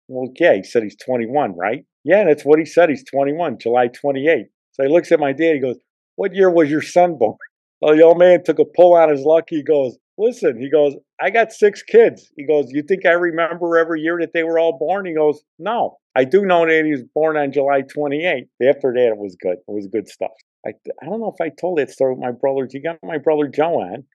Well, 0.08 0.32
yeah, 0.40 0.56
he 0.56 0.64
said 0.64 0.84
he's 0.84 0.96
21, 0.96 1.58
right? 1.58 1.84
Yeah, 2.10 2.24
that's 2.24 2.42
what 2.42 2.58
he 2.58 2.66
said. 2.66 2.90
He's 2.90 3.04
21, 3.04 3.60
July 3.60 3.88
28. 3.88 4.48
So 4.72 4.84
he 4.84 4.90
looks 4.90 5.12
at 5.12 5.20
my 5.20 5.32
dad. 5.32 5.54
He 5.54 5.60
goes, 5.60 5.78
What 6.16 6.34
year 6.34 6.50
was 6.50 6.68
your 6.68 6.82
son 6.82 7.20
born? 7.20 7.38
Well, 7.82 7.92
oh, 7.94 7.96
the 7.96 8.02
old 8.02 8.18
man 8.18 8.44
took 8.44 8.58
a 8.58 8.66
pull 8.66 8.96
on 8.96 9.12
his 9.12 9.22
luck. 9.22 9.44
He 9.50 9.62
goes, 9.62 9.96
Listen, 10.18 10.60
he 10.60 10.72
goes, 10.72 10.96
I 11.22 11.30
got 11.30 11.52
six 11.52 11.84
kids. 11.84 12.32
He 12.36 12.48
goes, 12.48 12.72
You 12.72 12.82
think 12.82 13.06
I 13.06 13.12
remember 13.12 13.78
every 13.78 14.02
year 14.02 14.18
that 14.22 14.34
they 14.34 14.42
were 14.42 14.58
all 14.58 14.80
born? 14.80 15.06
He 15.06 15.14
goes, 15.14 15.44
No. 15.60 15.98
I 16.16 16.24
do 16.24 16.44
know 16.48 16.66
that 16.66 16.84
he 16.84 16.92
was 16.92 17.04
born 17.14 17.38
on 17.38 17.52
July 17.52 17.82
28. 17.82 18.48
After 18.68 18.92
that, 18.92 19.10
it 19.10 19.18
was 19.18 19.38
good. 19.40 19.58
It 19.58 19.72
was 19.72 19.86
good 19.86 20.08
stuff. 20.08 20.32
I, 20.66 20.72
I 21.00 21.06
don't 21.06 21.20
know 21.20 21.32
if 21.32 21.40
I 21.40 21.50
told 21.62 21.78
that 21.78 21.92
story 21.92 22.16
with 22.16 22.24
my 22.24 22.32
brother. 22.32 22.68
He 22.70 22.80
got 22.80 22.98
my 23.04 23.20
brother 23.20 23.48
Joe 23.48 23.82
on, 23.82 24.06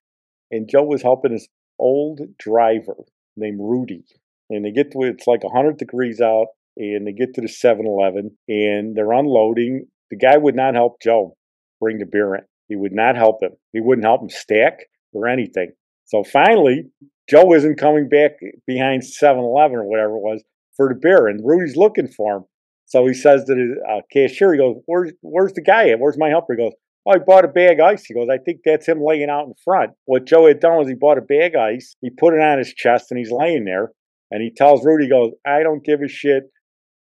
and 0.50 0.68
Joe 0.68 0.82
was 0.82 1.02
helping 1.02 1.30
his 1.30 1.48
old 1.78 2.22
driver 2.40 2.96
named 3.36 3.60
Rudy. 3.62 4.04
And 4.50 4.64
they 4.64 4.72
get 4.72 4.90
to 4.90 5.02
it's 5.02 5.28
like 5.28 5.44
100 5.44 5.76
degrees 5.76 6.20
out 6.20 6.48
and 6.76 7.06
they 7.06 7.12
get 7.12 7.34
to 7.34 7.40
the 7.40 7.48
7-Eleven 7.48 8.36
and 8.48 8.96
they're 8.96 9.12
unloading. 9.12 9.86
The 10.10 10.16
guy 10.16 10.36
would 10.36 10.54
not 10.54 10.74
help 10.74 11.00
Joe 11.02 11.36
bring 11.80 11.98
the 11.98 12.06
beer 12.06 12.34
in. 12.34 12.42
He 12.68 12.76
would 12.76 12.92
not 12.92 13.16
help 13.16 13.42
him. 13.42 13.52
He 13.72 13.80
wouldn't 13.80 14.06
help 14.06 14.22
him 14.22 14.30
stack 14.30 14.80
or 15.12 15.28
anything. 15.28 15.72
So 16.06 16.24
finally, 16.24 16.84
Joe 17.28 17.54
isn't 17.54 17.78
coming 17.78 18.08
back 18.08 18.32
behind 18.66 19.02
7-Eleven 19.02 19.76
or 19.76 19.84
whatever 19.84 20.16
it 20.16 20.22
was 20.22 20.42
for 20.76 20.88
the 20.88 20.98
beer, 21.00 21.28
and 21.28 21.40
Rudy's 21.44 21.76
looking 21.76 22.08
for 22.08 22.38
him. 22.38 22.44
So 22.86 23.06
he 23.06 23.14
says 23.14 23.44
to 23.44 23.54
the 23.54 23.76
uh, 23.88 24.00
cashier, 24.12 24.52
he 24.52 24.58
goes, 24.58 24.76
"Where's 24.86 25.12
where's 25.22 25.54
the 25.54 25.62
guy 25.62 25.88
at? 25.88 25.98
Where's 25.98 26.18
my 26.18 26.28
helper?" 26.28 26.54
He 26.54 26.62
goes, 26.62 26.74
"Oh, 27.06 27.12
I 27.12 27.18
bought 27.18 27.44
a 27.44 27.48
bag 27.48 27.80
of 27.80 27.86
ice." 27.86 28.04
He 28.04 28.14
goes, 28.14 28.28
"I 28.30 28.38
think 28.38 28.60
that's 28.64 28.86
him 28.86 29.02
laying 29.02 29.30
out 29.30 29.46
in 29.46 29.54
front." 29.64 29.92
What 30.04 30.26
Joe 30.26 30.46
had 30.46 30.60
done 30.60 30.76
was 30.76 30.88
he 30.88 30.94
bought 30.94 31.18
a 31.18 31.22
bag 31.22 31.54
of 31.54 31.62
ice, 31.62 31.96
he 32.02 32.10
put 32.10 32.34
it 32.34 32.40
on 32.40 32.58
his 32.58 32.74
chest, 32.74 33.10
and 33.10 33.18
he's 33.18 33.30
laying 33.30 33.64
there. 33.64 33.92
And 34.30 34.42
he 34.42 34.50
tells 34.50 34.84
Rudy, 34.84 35.04
he 35.04 35.10
goes, 35.10 35.32
"I 35.46 35.62
don't 35.62 35.84
give 35.84 36.02
a 36.02 36.08
shit. 36.08 36.44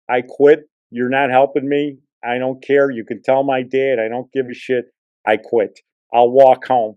I 0.08 0.22
quit. 0.26 0.68
You're 0.90 1.08
not 1.08 1.30
helping 1.30 1.68
me. 1.68 1.98
I 2.24 2.38
don't 2.38 2.62
care. 2.62 2.90
You 2.90 3.04
can 3.04 3.22
tell 3.22 3.42
my 3.42 3.62
dad. 3.62 3.98
I 3.98 4.08
don't 4.08 4.30
give 4.32 4.46
a 4.50 4.54
shit. 4.54 4.86
I 5.26 5.36
quit. 5.36 5.80
I'll 6.12 6.30
walk 6.30 6.66
home. 6.66 6.96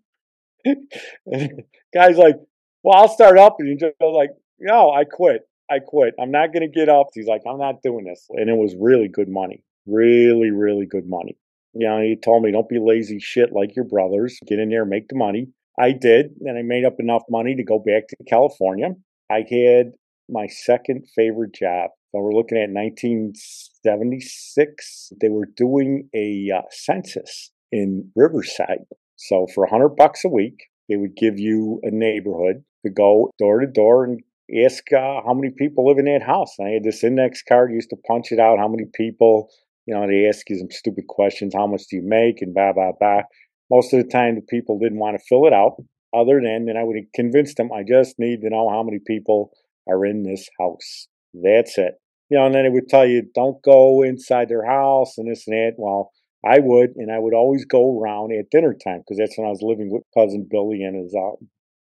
Guy's 0.66 2.18
like, 2.18 2.36
well, 2.84 2.98
I'll 2.98 3.10
start 3.10 3.38
up. 3.38 3.56
And 3.60 3.70
he 3.70 3.76
just 3.76 3.98
goes 4.00 4.16
like, 4.16 4.32
no, 4.60 4.92
I 4.92 5.04
quit. 5.06 5.42
I 5.70 5.80
quit. 5.80 6.14
I'm 6.20 6.32
not 6.32 6.54
going 6.54 6.70
to 6.70 6.80
get 6.80 6.90
up. 6.90 7.08
He's 7.14 7.28
like, 7.28 7.42
I'm 7.48 7.58
not 7.58 7.82
doing 7.82 8.06
this. 8.06 8.28
And 8.30 8.50
it 8.50 8.56
was 8.56 8.76
really 8.80 9.08
good 9.08 9.30
money. 9.30 9.64
Really, 9.88 10.52
really 10.52 10.86
good 10.86 11.08
money. 11.08 11.38
You 11.74 11.88
know, 11.88 12.02
he 12.02 12.16
told 12.16 12.44
me, 12.44 12.52
don't 12.52 12.70
be 12.70 12.80
lazy 12.80 13.20
shit 13.20 13.52
like 13.52 13.76
your 13.76 13.86
brothers. 13.86 14.40
Get 14.48 14.60
in 14.60 14.70
there, 14.70 14.86
make 14.86 15.08
the 15.08 15.18
money. 15.18 15.48
I 15.80 15.92
did. 15.92 16.32
And 16.42 16.58
I 16.58 16.62
made 16.62 16.86
up 16.86 17.00
enough 17.00 17.24
money 17.30 17.56
to 17.56 17.64
go 17.64 17.80
back 17.80 18.08
to 18.10 18.16
California. 18.28 18.90
I 19.30 19.44
had 19.50 19.94
my 20.30 20.48
second 20.48 21.06
favorite 21.16 21.54
job. 21.54 21.92
We're 22.22 22.34
looking 22.34 22.58
at 22.58 22.70
1976. 22.70 25.14
They 25.22 25.30
were 25.30 25.48
doing 25.56 26.10
a 26.14 26.50
uh, 26.56 26.64
census 26.72 27.52
in 27.72 28.12
Riverside. 28.16 28.86
So 29.16 29.48
for 29.54 29.66
100 29.66 29.96
bucks 29.96 30.26
a 30.26 30.30
week, 30.30 30.70
They 30.88 30.98
would 30.98 31.16
give 31.16 31.40
you 31.40 31.80
a 31.84 31.90
neighborhood 31.90 32.64
to 32.86 32.92
go 32.92 33.32
door 33.40 33.60
to 33.60 33.68
door 33.68 34.06
and 34.06 34.22
ask 34.64 34.84
uh, 34.94 35.22
how 35.26 35.34
many 35.34 35.52
people 35.58 35.88
live 35.88 35.98
in 35.98 36.06
that 36.06 36.22
house. 36.22 36.54
And 36.60 36.68
I 36.68 36.72
had 36.72 36.84
this 36.84 37.04
index 37.04 37.42
card, 37.42 37.72
used 37.72 37.90
to 37.90 37.98
punch 38.08 38.32
it 38.32 38.40
out, 38.40 38.60
how 38.60 38.68
many 38.68 38.86
people, 38.94 39.50
you 39.88 39.96
know, 39.96 40.06
they 40.08 40.28
ask 40.28 40.48
you 40.50 40.60
some 40.60 40.70
stupid 40.70 41.08
questions, 41.08 41.56
how 41.56 41.66
much 41.66 41.88
do 41.90 41.96
you 41.98 42.04
make, 42.06 42.42
and 42.42 42.54
blah, 42.54 42.74
blah, 42.74 42.92
blah. 43.00 43.24
Most 43.72 43.94
of 43.94 44.04
the 44.04 44.10
time, 44.10 44.36
the 44.36 44.42
people 44.42 44.78
didn't 44.78 45.00
want 45.00 45.18
to 45.18 45.24
fill 45.28 45.48
it 45.48 45.54
out, 45.54 45.78
other 46.14 46.40
than, 46.40 46.70
and 46.70 46.78
I 46.78 46.84
would 46.84 46.98
convince 47.16 47.56
them, 47.56 47.72
I 47.74 47.82
just 47.82 48.20
need 48.20 48.42
to 48.42 48.50
know 48.50 48.70
how 48.70 48.84
many 48.84 49.00
people 49.06 49.52
are 49.90 50.06
in 50.06 50.24
this 50.24 50.48
house. 50.60 51.08
That's 51.34 51.78
it. 51.78 51.96
You 52.30 52.38
know, 52.38 52.46
and 52.48 52.56
then 52.56 52.66
it 52.66 52.72
would 52.72 52.90
tell 52.90 53.06
you, 53.06 53.24
don't 53.36 53.62
go 53.62 54.02
inside 54.02 54.50
their 54.50 54.66
house 54.66 55.18
and 55.18 55.30
this 55.30 55.48
and 55.48 55.56
that. 55.56 55.74
Well, 55.78 56.12
I 56.46 56.60
would, 56.60 56.96
and 56.96 57.12
I 57.12 57.20
would 57.20 57.34
always 57.34 57.66
go 57.66 58.00
around 58.00 58.32
at 58.34 58.50
dinner 58.50 58.74
time 58.74 59.00
because 59.00 59.18
that's 59.18 59.38
when 59.38 59.48
I 59.48 59.52
was 59.52 59.62
living 59.62 59.92
with 59.92 60.04
cousin 60.16 60.48
Billy 60.50 60.84
and 60.84 60.96
his 60.96 61.16
uh, 61.16 61.36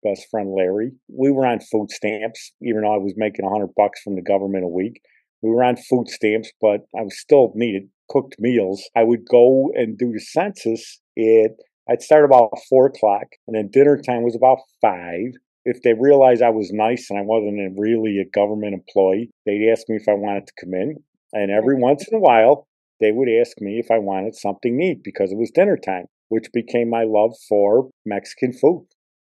best 0.02 0.26
friend 0.30 0.52
Larry. 0.54 0.92
We 1.08 1.30
were 1.30 1.46
on 1.46 1.60
food 1.60 1.90
stamps, 1.90 2.52
even 2.62 2.82
though 2.82 2.94
I 2.94 2.98
was 2.98 3.14
making 3.16 3.44
a 3.44 3.50
hundred 3.50 3.70
bucks 3.76 4.00
from 4.02 4.16
the 4.16 4.22
government 4.22 4.64
a 4.64 4.68
week. 4.68 5.00
We 5.42 5.50
were 5.50 5.64
on 5.64 5.76
food 5.76 6.08
stamps, 6.08 6.50
but 6.60 6.80
I 6.98 7.02
was 7.02 7.18
still 7.18 7.52
needed 7.54 7.88
cooked 8.10 8.36
meals. 8.38 8.82
I 8.96 9.04
would 9.04 9.26
go 9.26 9.70
and 9.74 9.96
do 9.96 10.12
the 10.12 10.20
census 10.20 11.00
It 11.16 11.52
I'd 11.88 12.02
start 12.02 12.24
about 12.24 12.50
four 12.68 12.86
o'clock, 12.86 13.26
and 13.46 13.56
then 13.56 13.68
dinner 13.72 14.00
time 14.00 14.22
was 14.22 14.36
about 14.36 14.58
five. 14.80 15.32
If 15.64 15.82
they 15.82 15.92
realized 15.92 16.42
I 16.42 16.50
was 16.50 16.72
nice 16.72 17.10
and 17.10 17.18
I 17.18 17.22
wasn't 17.22 17.78
really 17.78 18.18
a 18.18 18.30
government 18.30 18.74
employee, 18.74 19.30
they'd 19.44 19.70
ask 19.70 19.88
me 19.88 19.96
if 19.96 20.08
I 20.08 20.14
wanted 20.14 20.46
to 20.46 20.52
come 20.60 20.74
in. 20.74 20.96
And 21.32 21.50
every 21.50 21.76
once 21.76 22.08
in 22.08 22.16
a 22.16 22.20
while, 22.20 22.66
they 23.00 23.12
would 23.12 23.28
ask 23.28 23.60
me 23.60 23.78
if 23.78 23.90
I 23.90 23.98
wanted 23.98 24.34
something 24.34 24.76
neat 24.76 25.02
because 25.04 25.32
it 25.32 25.38
was 25.38 25.50
dinner 25.50 25.76
time, 25.76 26.06
which 26.28 26.52
became 26.52 26.88
my 26.90 27.04
love 27.04 27.32
for 27.48 27.90
Mexican 28.04 28.52
food. 28.52 28.86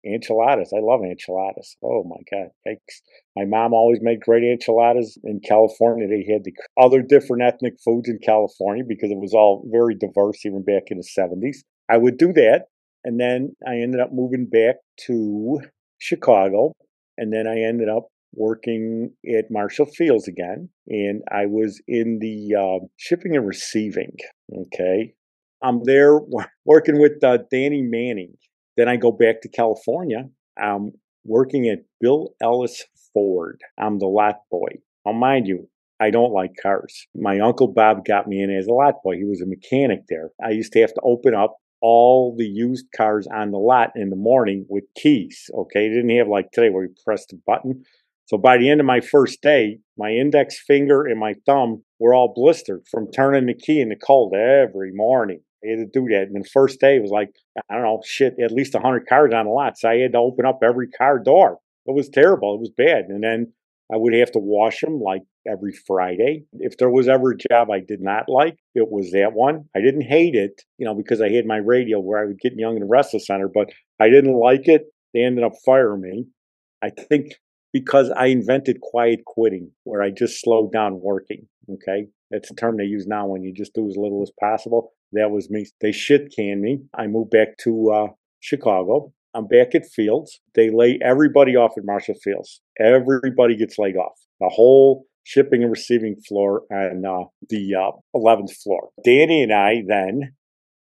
Enchiladas. 0.06 0.72
I 0.74 0.80
love 0.80 1.02
enchiladas. 1.04 1.76
Oh 1.84 2.04
my 2.06 2.22
God. 2.32 2.50
Yikes. 2.66 3.02
My 3.36 3.44
mom 3.46 3.74
always 3.74 4.00
made 4.02 4.22
great 4.22 4.44
enchiladas 4.44 5.18
in 5.26 5.42
California. 5.42 6.08
They 6.08 6.32
had 6.32 6.46
the 6.46 6.54
other 6.82 7.02
different 7.02 7.44
ethnic 7.44 7.74
foods 7.84 8.08
in 8.08 8.18
California 8.24 8.84
because 8.88 9.12
it 9.12 9.20
was 9.20 9.34
all 9.34 9.68
very 9.70 9.96
diverse 9.96 10.46
even 10.46 10.64
back 10.64 10.84
in 10.88 10.98
the 10.98 11.04
70s. 11.04 11.58
I 11.90 11.98
would 11.98 12.18
do 12.18 12.32
that. 12.34 12.68
And 13.04 13.20
then 13.20 13.56
I 13.68 13.76
ended 13.76 14.00
up 14.00 14.14
moving 14.14 14.46
back 14.46 14.78
to 15.08 15.62
Chicago. 16.00 16.74
And 17.18 17.32
then 17.32 17.48
I 17.48 17.60
ended 17.62 17.90
up 17.90 18.08
working 18.34 19.12
at 19.38 19.52
Marshall 19.52 19.86
Fields 19.86 20.28
again. 20.28 20.70
And 20.88 21.22
I 21.32 21.46
was 21.46 21.82
in 21.88 22.20
the 22.20 22.56
uh, 22.56 22.86
shipping 22.98 23.36
and 23.36 23.46
receiving. 23.46 24.16
Okay. 24.54 25.14
I'm 25.62 25.84
there 25.84 26.20
working 26.66 27.00
with 27.00 27.24
uh, 27.24 27.40
Danny 27.52 27.82
Manning. 27.82 28.36
Then 28.78 28.88
I 28.88 28.96
go 28.96 29.12
back 29.12 29.42
to 29.42 29.50
California. 29.50 30.30
I'm 30.58 30.94
working 31.26 31.68
at 31.68 31.80
Bill 32.00 32.34
Ellis 32.42 32.86
Ford. 33.14 33.62
I'm 33.78 34.00
the 34.00 34.08
lot 34.08 34.36
boy. 34.50 34.70
Now, 35.06 35.14
mind 35.14 35.48
you, 35.48 35.70
I 36.00 36.12
don't 36.12 36.32
like 36.32 36.52
cars. 36.62 37.08
My 37.14 37.40
uncle 37.40 37.68
Bob 37.68 38.06
got 38.06 38.28
me 38.28 38.42
in 38.42 38.50
as 38.50 38.68
a 38.68 38.74
lot 38.74 38.96
boy. 39.04 39.18
He 39.18 39.26
was 39.26 39.42
a 39.42 39.46
mechanic 39.46 40.02
there. 40.08 40.30
I 40.44 40.52
used 40.52 40.72
to 40.74 40.82
have 40.82 40.94
to 40.94 41.02
open 41.04 41.36
up 41.36 41.58
all 41.82 42.36
the 42.38 42.48
used 42.48 42.86
cars 42.96 43.28
on 43.34 43.52
the 43.52 43.58
lot 43.58 43.92
in 43.96 44.10
the 44.10 44.16
morning 44.16 44.66
with 44.70 44.84
keys. 44.96 45.50
Okay, 45.54 45.90
didn't 45.90 46.16
have 46.18 46.28
like 46.28 46.52
today 46.52 46.70
where 46.70 46.84
you 46.84 46.94
press 47.06 47.26
the 47.26 47.40
button. 47.46 47.84
So 48.26 48.38
by 48.38 48.58
the 48.58 48.70
end 48.70 48.80
of 48.80 48.86
my 48.86 49.02
first 49.02 49.42
day, 49.42 49.80
my 49.98 50.12
index 50.12 50.60
finger 50.60 51.06
and 51.06 51.20
my 51.20 51.34
thumb 51.46 51.84
were 51.98 52.14
all 52.14 52.34
blistered 52.36 52.84
from 52.90 53.12
turning 53.12 53.48
the 53.48 53.56
key 53.56 53.82
in 53.82 53.90
the 53.90 53.96
cold 53.96 54.36
every 54.36 54.92
morning. 54.94 55.42
I 55.64 55.72
had 55.72 55.78
to 55.78 55.86
do 55.86 56.08
that. 56.10 56.28
And 56.32 56.44
the 56.44 56.50
first 56.50 56.80
day 56.80 57.00
was 57.00 57.12
like, 57.12 57.32
I 57.70 57.74
don't 57.74 57.84
know, 57.84 58.02
shit, 58.06 58.36
at 58.40 58.52
least 58.52 58.74
100 58.74 59.08
cars 59.08 59.34
on 59.34 59.46
the 59.46 59.52
lot. 59.52 59.78
So 59.78 59.90
I 59.90 59.98
had 59.98 60.14
to 60.14 60.20
open 60.20 60.46
up 60.46 60.60
every 60.64 60.90
car 60.90 61.20
door. 61.20 61.58
It 61.86 61.96
was 61.96 62.08
terrible. 62.08 62.54
It 62.54 62.60
was 62.60 62.70
bad. 62.70 63.06
And 63.10 63.24
then 63.24 63.52
I 63.92 63.98
would 63.98 64.14
have 64.14 64.32
to 64.34 64.40
wash 64.40 64.82
them 64.82 65.00
like 65.00 65.22
every 65.48 65.74
Friday. 65.88 66.44
If 66.54 66.78
there 66.78 66.90
was 66.90 67.08
ever 67.08 67.32
a 67.32 67.38
job 67.38 67.72
I 67.72 67.80
did 67.80 68.02
not 68.02 68.26
like, 68.28 68.58
it 68.76 68.90
was 68.90 69.12
that 69.12 69.34
one. 69.34 69.66
I 69.76 69.82
didn't 69.82 70.02
hate 70.02 70.36
it, 70.36 70.62
you 70.78 70.86
know, 70.86 70.94
because 70.94 71.22
I 71.22 71.30
had 71.30 71.46
my 71.46 71.58
radio 71.58 72.00
where 72.00 72.22
I 72.22 72.26
would 72.26 72.40
get 72.40 72.54
Young 72.56 72.74
and 72.74 72.84
the 72.84 72.88
Restless 72.88 73.26
Center, 73.26 73.50
but 73.52 73.70
I 74.00 74.10
didn't 74.10 74.40
like 74.40 74.68
it. 74.68 74.84
They 75.14 75.24
ended 75.24 75.44
up 75.44 75.54
firing 75.66 76.02
me. 76.02 76.26
I 76.84 76.90
think 76.90 77.34
because 77.74 78.12
I 78.12 78.28
invented 78.28 78.82
quiet 78.82 79.26
quitting, 79.26 79.72
where 79.84 80.02
I 80.02 80.12
just 80.12 80.42
slowed 80.42 80.72
down 80.72 81.02
working. 81.02 81.48
Okay. 81.72 82.08
That's 82.32 82.52
a 82.52 82.56
term 82.56 82.78
they 82.78 82.84
use 82.84 83.08
now 83.08 83.28
when 83.28 83.44
you 83.44 83.54
just 83.54 83.74
do 83.74 83.88
as 83.88 83.98
little 83.98 84.22
as 84.22 84.32
possible. 84.40 84.94
That 85.14 85.32
was 85.32 85.50
me. 85.50 85.66
They 85.82 85.92
shit 85.92 86.34
canned 86.36 86.62
me. 86.62 86.82
I 86.96 87.08
moved 87.08 87.32
back 87.32 87.58
to 87.64 87.92
uh, 87.92 88.08
Chicago. 88.40 89.12
I'm 89.34 89.48
back 89.48 89.76
at 89.76 89.86
Fields. 89.86 90.42
They 90.56 90.70
lay 90.72 91.00
everybody 91.04 91.56
off 91.56 91.74
at 91.78 91.86
Marshall 91.86 92.16
Fields. 92.24 92.62
Everybody 92.80 93.56
gets 93.56 93.78
laid 93.78 93.96
off. 93.96 94.18
The 94.40 94.50
whole 94.50 95.06
shipping 95.24 95.62
and 95.62 95.72
receiving 95.72 96.16
floor 96.28 96.64
and 96.70 97.06
uh, 97.06 97.26
the 97.50 97.76
uh, 97.76 97.92
11th 98.16 98.54
floor. 98.64 98.90
Danny 99.06 99.44
and 99.44 99.54
I 99.54 99.84
then 99.88 100.34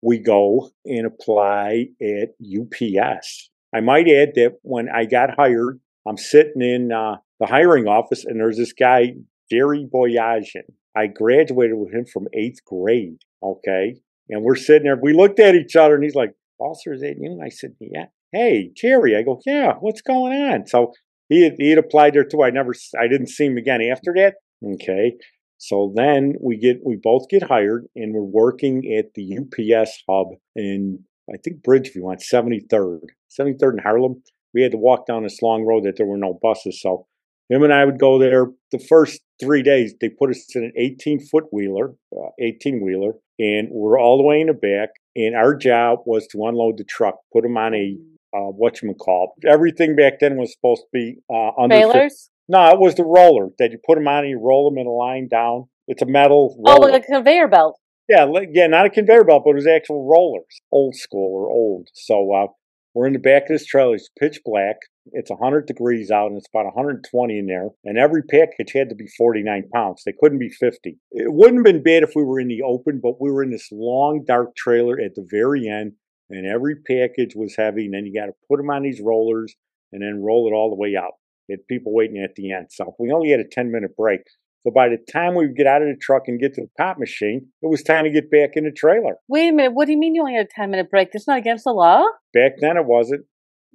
we 0.02 0.18
go 0.18 0.70
and 0.84 1.06
apply 1.06 1.86
at 2.00 2.28
UPS. 2.40 3.50
I 3.74 3.80
might 3.80 4.08
add 4.08 4.32
that 4.36 4.58
when 4.62 4.88
I 4.88 5.04
got 5.06 5.34
hired, 5.36 5.80
I'm 6.06 6.16
sitting 6.16 6.62
in 6.62 6.92
uh, 6.92 7.16
the 7.40 7.46
hiring 7.46 7.88
office 7.88 8.24
and 8.24 8.38
there's 8.38 8.56
this 8.56 8.72
guy, 8.72 9.14
Jerry 9.50 9.88
Boyajian. 9.92 10.68
I 10.96 11.08
graduated 11.08 11.76
with 11.76 11.92
him 11.92 12.06
from 12.06 12.28
eighth 12.32 12.64
grade. 12.64 13.18
Okay. 13.42 13.96
And 14.28 14.42
we're 14.42 14.56
sitting 14.56 14.84
there. 14.84 14.98
We 15.00 15.12
looked 15.12 15.40
at 15.40 15.56
each 15.56 15.74
other 15.74 15.96
and 15.96 16.04
he's 16.04 16.14
like, 16.14 16.32
Balser, 16.60 16.94
is 16.94 17.00
that 17.00 17.16
you? 17.20 17.32
And 17.32 17.42
I 17.44 17.48
said, 17.48 17.74
Yeah. 17.80 18.06
Hey, 18.33 18.71
Jerry. 18.76 19.16
I 19.16 19.23
go, 19.23 19.40
Yeah, 19.47 19.75
what's 19.80 20.02
going 20.02 20.33
on? 20.33 20.66
So 20.66 20.92
he 21.28 21.45
had, 21.45 21.54
he 21.59 21.71
had 21.71 21.78
applied 21.78 22.14
there 22.14 22.25
too. 22.25 22.42
I 22.42 22.50
never, 22.50 22.73
I 22.99 23.09
didn't 23.09 23.28
see 23.28 23.47
him 23.47 23.56
again 23.56 23.80
after 23.83 24.12
that. 24.16 24.35
Okay. 24.64 25.16
So 25.59 25.92
then 25.95 26.35
we 26.40 26.59
get, 26.59 26.80
we 26.85 26.97
both 27.02 27.28
get 27.28 27.45
hired 27.45 27.87
and 27.95 28.14
we're 28.14 28.23
working 28.23 28.83
at 28.99 29.14
the 29.14 29.38
UPS 29.38 30.02
hub 30.09 30.28
in, 30.54 31.00
I 31.33 31.37
think, 31.42 31.62
Bridgeview 31.62 32.04
on 32.04 32.18
73rd, 32.18 33.00
73rd 33.38 33.73
in 33.73 33.83
Harlem. 33.83 34.23
We 34.54 34.62
had 34.62 34.73
to 34.73 34.78
walk 34.78 35.06
down 35.06 35.23
this 35.23 35.42
long 35.42 35.64
road 35.64 35.85
that 35.85 35.97
there 35.97 36.06
were 36.06 36.18
no 36.18 36.38
buses. 36.42 36.80
So 36.80 37.06
him 37.49 37.62
and 37.62 37.73
I 37.73 37.85
would 37.85 37.99
go 37.99 38.18
there. 38.18 38.47
The 38.73 38.78
first 38.78 39.21
three 39.40 39.62
days, 39.62 39.95
they 40.00 40.09
put 40.09 40.30
us 40.30 40.45
in 40.54 40.64
an 40.64 40.73
18 40.76 41.21
foot 41.21 41.45
wheeler, 41.52 41.95
18 42.40 42.75
uh, 42.75 42.85
wheeler, 42.85 43.12
and 43.38 43.68
we're 43.71 44.00
all 44.00 44.16
the 44.18 44.25
way 44.25 44.40
in 44.40 44.49
the 44.49 44.54
back. 44.54 44.90
And 45.14 45.35
our 45.35 45.54
job 45.54 46.00
was 46.06 46.26
to 46.28 46.45
unload 46.45 46.78
the 46.78 46.85
truck, 46.85 47.16
put 47.33 47.42
them 47.42 47.56
on 47.56 47.75
a 47.75 47.97
uh, 48.35 48.50
what 48.50 48.83
you 48.83 48.95
call 48.95 49.35
everything 49.47 49.97
back 49.97 50.14
then 50.21 50.37
was 50.37 50.52
supposed 50.52 50.83
to 50.83 50.88
be 50.92 51.16
uh, 51.30 51.50
under. 51.59 51.75
Trailers? 51.75 52.30
No, 52.49 52.68
it 52.68 52.78
was 52.78 52.95
the 52.95 53.04
roller 53.04 53.49
that 53.59 53.73
you 53.73 53.78
put 53.85 53.97
them 53.97 54.06
on 54.06 54.21
and 54.21 54.30
you 54.30 54.40
roll 54.40 54.71
them 54.71 54.78
in 54.78 54.87
a 54.87 54.90
line 54.90 55.28
down. 55.28 55.68
It's 55.88 56.02
a 56.02 56.06
metal. 56.06 56.56
Roller. 56.64 56.88
Oh, 56.88 56.92
like 56.92 57.02
a 57.02 57.06
conveyor 57.06 57.49
belt. 57.49 57.78
Yeah, 58.09 58.26
yeah, 58.52 58.68
not 58.68 58.87
a 58.87 58.90
conveyor 58.90 59.25
belt, 59.25 59.42
but 59.45 59.50
it 59.50 59.56
was 59.56 59.66
actual 59.66 60.06
rollers, 60.09 60.61
old 60.71 60.95
school 60.95 61.35
or 61.35 61.50
old. 61.50 61.88
So 61.92 62.33
uh, 62.33 62.47
we're 62.95 63.09
in 63.09 63.12
the 63.12 63.18
back 63.18 63.42
of 63.42 63.49
this 63.49 63.66
trailer. 63.66 63.97
It's 63.97 64.09
pitch 64.18 64.40
black. 64.45 64.76
It's 65.12 65.30
100 65.30 65.66
degrees 65.66 66.11
out 66.11 66.28
and 66.28 66.38
it's 66.38 66.49
about 66.52 66.64
120 66.64 67.38
in 67.38 67.47
there. 67.47 67.68
And 67.85 67.99
every 67.99 68.23
package 68.23 68.73
had 68.75 68.88
to 68.88 68.95
be 68.95 69.06
49 69.18 69.68
pounds. 69.73 70.02
They 70.04 70.14
couldn't 70.18 70.38
be 70.38 70.49
50. 70.49 70.97
It 71.12 71.33
wouldn't 71.33 71.59
have 71.59 71.75
been 71.75 71.83
bad 71.83 72.04
if 72.04 72.12
we 72.16 72.25
were 72.25 72.40
in 72.40 72.49
the 72.49 72.62
open, 72.62 73.00
but 73.02 73.21
we 73.21 73.30
were 73.30 73.42
in 73.42 73.50
this 73.50 73.68
long, 73.71 74.25
dark 74.26 74.56
trailer 74.56 74.99
at 74.99 75.14
the 75.14 75.26
very 75.30 75.68
end. 75.68 75.92
And 76.30 76.47
every 76.47 76.76
package 76.76 77.35
was 77.37 77.54
heavy. 77.56 77.85
And 77.85 77.95
then 77.95 78.06
you 78.06 78.14
got 78.14 78.26
to 78.26 78.33
put 78.49 78.59
them 78.59 78.71
on 78.71 78.83
these 78.83 79.00
rollers 79.00 79.54
and 79.92 80.02
then 80.02 80.23
roll 80.23 80.49
it 80.49 80.54
all 80.54 80.71
the 80.71 80.76
way 80.76 80.97
out. 80.97 81.12
Had 81.49 81.66
people 81.68 81.95
waiting 81.95 82.18
at 82.23 82.35
the 82.35 82.52
end. 82.52 82.68
So 82.71 82.95
we 82.99 83.12
only 83.12 83.30
had 83.30 83.40
a 83.40 83.45
10 83.45 83.71
minute 83.71 83.97
break. 83.97 84.21
So 84.64 84.73
by 84.73 84.88
the 84.88 84.99
time 85.12 85.37
we 85.37 85.47
would 85.47 85.56
get 85.56 85.68
out 85.68 85.83
of 85.83 85.87
the 85.87 85.97
truck 86.00 86.23
and 86.26 86.40
get 86.40 86.54
to 86.54 86.62
the 86.62 86.71
pop 86.76 86.99
machine, 86.99 87.47
it 87.62 87.71
was 87.71 87.85
time 87.85 88.02
to 88.02 88.11
get 88.11 88.33
back 88.33 88.50
in 88.54 88.64
the 88.64 88.73
trailer. 88.73 89.14
Wait 89.28 89.49
a 89.49 89.52
minute. 89.52 89.75
What 89.75 89.87
do 89.87 89.92
you 89.92 89.99
mean 89.99 90.16
you 90.16 90.23
only 90.23 90.35
had 90.35 90.47
a 90.47 90.49
10 90.52 90.71
minute 90.71 90.90
break? 90.90 91.12
That's 91.12 91.28
not 91.28 91.38
against 91.38 91.64
the 91.64 91.71
law? 91.71 92.02
Back 92.35 92.54
then 92.61 92.76
it 92.76 92.85
wasn't. 92.85 93.26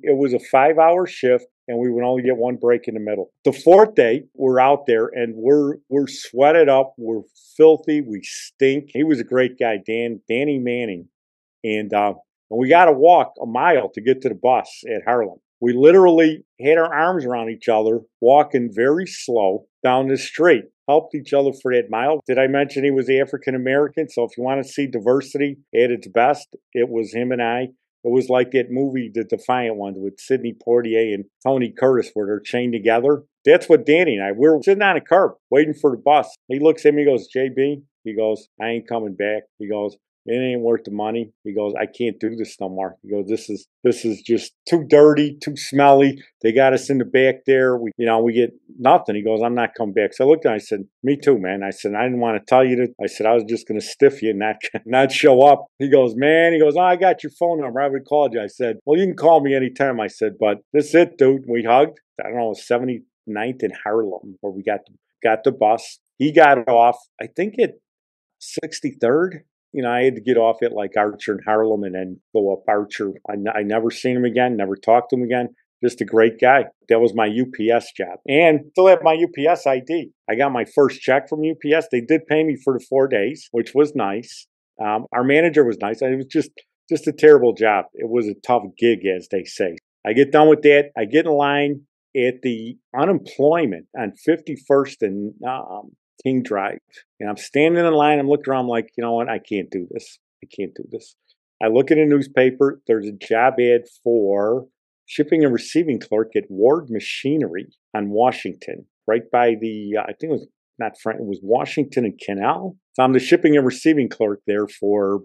It 0.03 0.17
was 0.17 0.33
a 0.33 0.39
five 0.39 0.77
hour 0.77 1.07
shift 1.07 1.45
and 1.71 1.79
we 1.79 1.89
would 1.89 2.03
only 2.03 2.23
get 2.23 2.35
one 2.35 2.57
break 2.57 2.87
in 2.87 2.95
the 2.95 2.99
middle. 2.99 3.31
The 3.45 3.53
fourth 3.53 3.95
day, 3.95 4.23
we're 4.33 4.59
out 4.59 4.85
there 4.87 5.07
and 5.07 5.33
we're 5.37 5.75
we're 5.87 6.07
sweated 6.07 6.67
up, 6.67 6.93
we're 6.97 7.21
filthy, 7.55 8.01
we 8.01 8.21
stink. 8.23 8.89
He 8.93 9.03
was 9.03 9.21
a 9.21 9.23
great 9.23 9.57
guy, 9.57 9.77
Dan 9.77 10.19
Danny 10.27 10.59
Manning, 10.59 11.07
and 11.63 11.93
uh, 11.93 12.15
and 12.51 12.59
we 12.59 12.69
got 12.69 12.85
to 12.85 12.91
walk 12.91 13.33
a 13.41 13.45
mile 13.45 13.89
to 13.93 14.01
get 14.01 14.21
to 14.21 14.29
the 14.29 14.35
bus 14.35 14.83
at 14.93 15.03
Harlem. 15.05 15.39
We 15.61 15.73
literally 15.73 16.43
had 16.59 16.77
our 16.77 16.93
arms 16.93 17.25
around 17.25 17.49
each 17.49 17.69
other, 17.69 18.01
walking 18.19 18.69
very 18.73 19.07
slow 19.07 19.65
down 19.83 20.07
the 20.07 20.17
street. 20.17 20.65
Helped 20.87 21.15
each 21.15 21.31
other 21.31 21.51
for 21.61 21.73
that 21.73 21.89
mile. 21.89 22.19
Did 22.27 22.37
I 22.37 22.47
mention 22.47 22.83
he 22.83 22.91
was 22.91 23.09
African 23.09 23.55
American? 23.55 24.09
So 24.09 24.23
if 24.23 24.31
you 24.37 24.43
want 24.43 24.61
to 24.61 24.69
see 24.69 24.87
diversity 24.87 25.59
at 25.73 25.91
its 25.91 26.07
best, 26.09 26.47
it 26.73 26.89
was 26.89 27.13
him 27.13 27.31
and 27.31 27.41
I. 27.41 27.69
It 28.03 28.09
was 28.11 28.29
like 28.29 28.51
that 28.51 28.71
movie, 28.71 29.09
The 29.13 29.23
Defiant 29.23 29.77
Ones, 29.77 29.95
with 29.99 30.19
Sidney 30.19 30.53
Poitier 30.53 31.13
and 31.13 31.25
Tony 31.45 31.71
Curtis, 31.71 32.09
where 32.13 32.25
they're 32.25 32.39
chained 32.39 32.73
together. 32.73 33.23
That's 33.45 33.69
what 33.69 33.85
Danny 33.85 34.15
and 34.15 34.25
I, 34.25 34.31
we 34.31 34.47
are 34.47 34.59
sitting 34.61 34.81
on 34.81 34.97
a 34.97 35.01
curb 35.01 35.33
waiting 35.51 35.75
for 35.75 35.91
the 35.91 36.01
bus. 36.03 36.27
He 36.47 36.59
looks 36.59 36.85
at 36.85 36.95
me, 36.95 37.03
he 37.03 37.09
goes, 37.09 37.27
JB, 37.33 37.83
he 38.03 38.15
goes, 38.15 38.47
I 38.59 38.69
ain't 38.69 38.89
coming 38.89 39.15
back. 39.15 39.43
He 39.59 39.69
goes, 39.69 39.95
it 40.25 40.33
ain't 40.33 40.61
worth 40.61 40.83
the 40.83 40.91
money. 40.91 41.31
He 41.43 41.53
goes, 41.53 41.73
I 41.79 41.87
can't 41.87 42.19
do 42.19 42.35
this 42.35 42.57
no 42.59 42.69
more. 42.69 42.95
He 43.01 43.09
goes, 43.09 43.25
this 43.27 43.49
is 43.49 43.67
this 43.83 44.05
is 44.05 44.21
just 44.21 44.53
too 44.69 44.85
dirty, 44.87 45.37
too 45.41 45.55
smelly. 45.57 46.21
They 46.43 46.51
got 46.51 46.73
us 46.73 46.89
in 46.91 46.99
the 46.99 47.05
back 47.05 47.45
there. 47.47 47.75
We, 47.75 47.91
you 47.97 48.05
know, 48.05 48.21
we 48.21 48.33
get 48.33 48.51
nothing. 48.77 49.15
He 49.15 49.23
goes, 49.23 49.41
I'm 49.43 49.55
not 49.55 49.73
coming 49.75 49.93
back. 49.93 50.13
So 50.13 50.25
I 50.25 50.27
looked 50.27 50.45
at 50.45 50.49
him, 50.49 50.53
and 50.53 50.61
I 50.61 50.63
said, 50.63 50.85
Me 51.01 51.17
too, 51.17 51.39
man. 51.39 51.63
I 51.63 51.71
said, 51.71 51.95
I 51.95 52.03
didn't 52.03 52.19
want 52.19 52.37
to 52.37 52.45
tell 52.47 52.63
you 52.63 52.75
that. 52.77 52.93
I 53.01 53.07
said, 53.07 53.25
I 53.25 53.33
was 53.33 53.45
just 53.45 53.67
gonna 53.67 53.81
stiff 53.81 54.21
you 54.21 54.29
and 54.29 54.39
not 54.39 54.57
not 54.85 55.11
show 55.11 55.41
up. 55.41 55.65
He 55.79 55.89
goes, 55.89 56.15
Man, 56.15 56.53
he 56.53 56.59
goes, 56.59 56.75
Oh, 56.77 56.81
I 56.81 56.97
got 56.97 57.23
your 57.23 57.31
phone 57.31 57.59
number. 57.59 57.81
I 57.81 57.87
would 57.87 58.05
call 58.05 58.29
you. 58.31 58.41
I 58.41 58.47
said, 58.47 58.77
Well, 58.85 58.99
you 58.99 59.07
can 59.07 59.15
call 59.15 59.41
me 59.41 59.55
anytime. 59.55 59.99
I 59.99 60.07
said, 60.07 60.33
but 60.39 60.59
this 60.71 60.89
is 60.89 60.95
it, 60.95 61.17
dude. 61.17 61.45
We 61.47 61.63
hugged. 61.63 61.99
I 62.23 62.29
don't 62.29 62.37
know, 62.37 62.53
79th 62.53 63.63
in 63.63 63.71
Harlem, 63.83 64.37
where 64.41 64.53
we 64.53 64.61
got 64.61 64.81
got 65.23 65.43
the 65.43 65.51
bus. 65.51 65.99
He 66.19 66.31
got 66.31 66.67
off, 66.69 66.97
I 67.19 67.25
think 67.25 67.55
at 67.59 67.71
63rd 68.41 69.41
you 69.73 69.81
know, 69.83 69.91
I 69.91 70.03
had 70.03 70.15
to 70.15 70.21
get 70.21 70.37
off 70.37 70.57
at 70.63 70.73
like 70.73 70.91
Archer 70.97 71.33
and 71.33 71.41
Harlem 71.45 71.83
and 71.83 71.95
then 71.95 72.19
go 72.33 72.53
up 72.53 72.63
Archer. 72.67 73.13
I, 73.29 73.33
n- 73.33 73.45
I 73.53 73.61
never 73.63 73.89
seen 73.89 74.17
him 74.17 74.25
again, 74.25 74.57
never 74.57 74.75
talked 74.75 75.09
to 75.11 75.15
him 75.15 75.23
again. 75.23 75.49
Just 75.83 76.01
a 76.01 76.05
great 76.05 76.39
guy. 76.39 76.65
That 76.89 76.99
was 76.99 77.15
my 77.15 77.25
UPS 77.25 77.91
job. 77.93 78.19
And 78.27 78.59
still 78.71 78.87
have 78.87 79.01
my 79.01 79.15
UPS 79.15 79.65
ID. 79.65 80.11
I 80.29 80.35
got 80.35 80.51
my 80.51 80.65
first 80.75 81.01
check 81.01 81.27
from 81.27 81.41
UPS. 81.41 81.87
They 81.91 82.01
did 82.01 82.27
pay 82.27 82.43
me 82.43 82.55
for 82.55 82.73
the 82.73 82.85
four 82.87 83.07
days, 83.07 83.49
which 83.51 83.71
was 83.73 83.95
nice. 83.95 84.45
Um, 84.79 85.05
our 85.11 85.23
manager 85.23 85.63
was 85.63 85.77
nice. 85.81 86.01
It 86.01 86.15
was 86.15 86.27
just 86.27 86.51
just 86.89 87.07
a 87.07 87.13
terrible 87.13 87.53
job. 87.53 87.85
It 87.93 88.09
was 88.09 88.27
a 88.27 88.35
tough 88.45 88.63
gig, 88.77 89.05
as 89.05 89.27
they 89.31 89.43
say. 89.45 89.77
I 90.05 90.13
get 90.13 90.31
done 90.31 90.49
with 90.49 90.61
that. 90.63 90.91
I 90.97 91.05
get 91.05 91.25
in 91.25 91.31
line 91.31 91.81
at 92.15 92.41
the 92.41 92.77
unemployment 92.99 93.85
on 93.97 94.13
51st 94.27 94.95
and 95.01 95.33
um, 95.47 95.91
King 96.23 96.43
Drive. 96.43 96.79
And 97.19 97.29
I'm 97.29 97.37
standing 97.37 97.85
in 97.85 97.93
line. 97.93 98.19
I'm 98.19 98.29
looking 98.29 98.51
around. 98.51 98.65
I'm 98.65 98.67
like, 98.67 98.89
you 98.97 99.03
know 99.03 99.13
what? 99.13 99.29
I 99.29 99.39
can't 99.39 99.69
do 99.69 99.87
this. 99.91 100.19
I 100.43 100.47
can't 100.55 100.73
do 100.75 100.83
this. 100.91 101.15
I 101.63 101.67
look 101.67 101.91
at 101.91 101.97
a 101.97 102.05
newspaper. 102.05 102.81
There's 102.87 103.07
a 103.07 103.11
job 103.11 103.55
ad 103.59 103.81
for 104.03 104.67
shipping 105.05 105.43
and 105.43 105.53
receiving 105.53 105.99
clerk 105.99 106.31
at 106.35 106.45
Ward 106.49 106.87
Machinery 106.89 107.67
on 107.95 108.09
Washington, 108.09 108.85
right 109.07 109.23
by 109.31 109.55
the, 109.59 109.97
uh, 109.99 110.03
I 110.03 110.13
think 110.13 110.31
it 110.31 110.31
was 110.31 110.47
not 110.79 110.93
Frank, 111.01 111.19
it 111.19 111.25
was 111.25 111.39
Washington 111.43 112.05
and 112.05 112.19
Canal. 112.19 112.77
So 112.93 113.03
I'm 113.03 113.13
the 113.13 113.19
shipping 113.19 113.55
and 113.55 113.65
receiving 113.65 114.09
clerk 114.09 114.39
there 114.47 114.67
for 114.67 115.21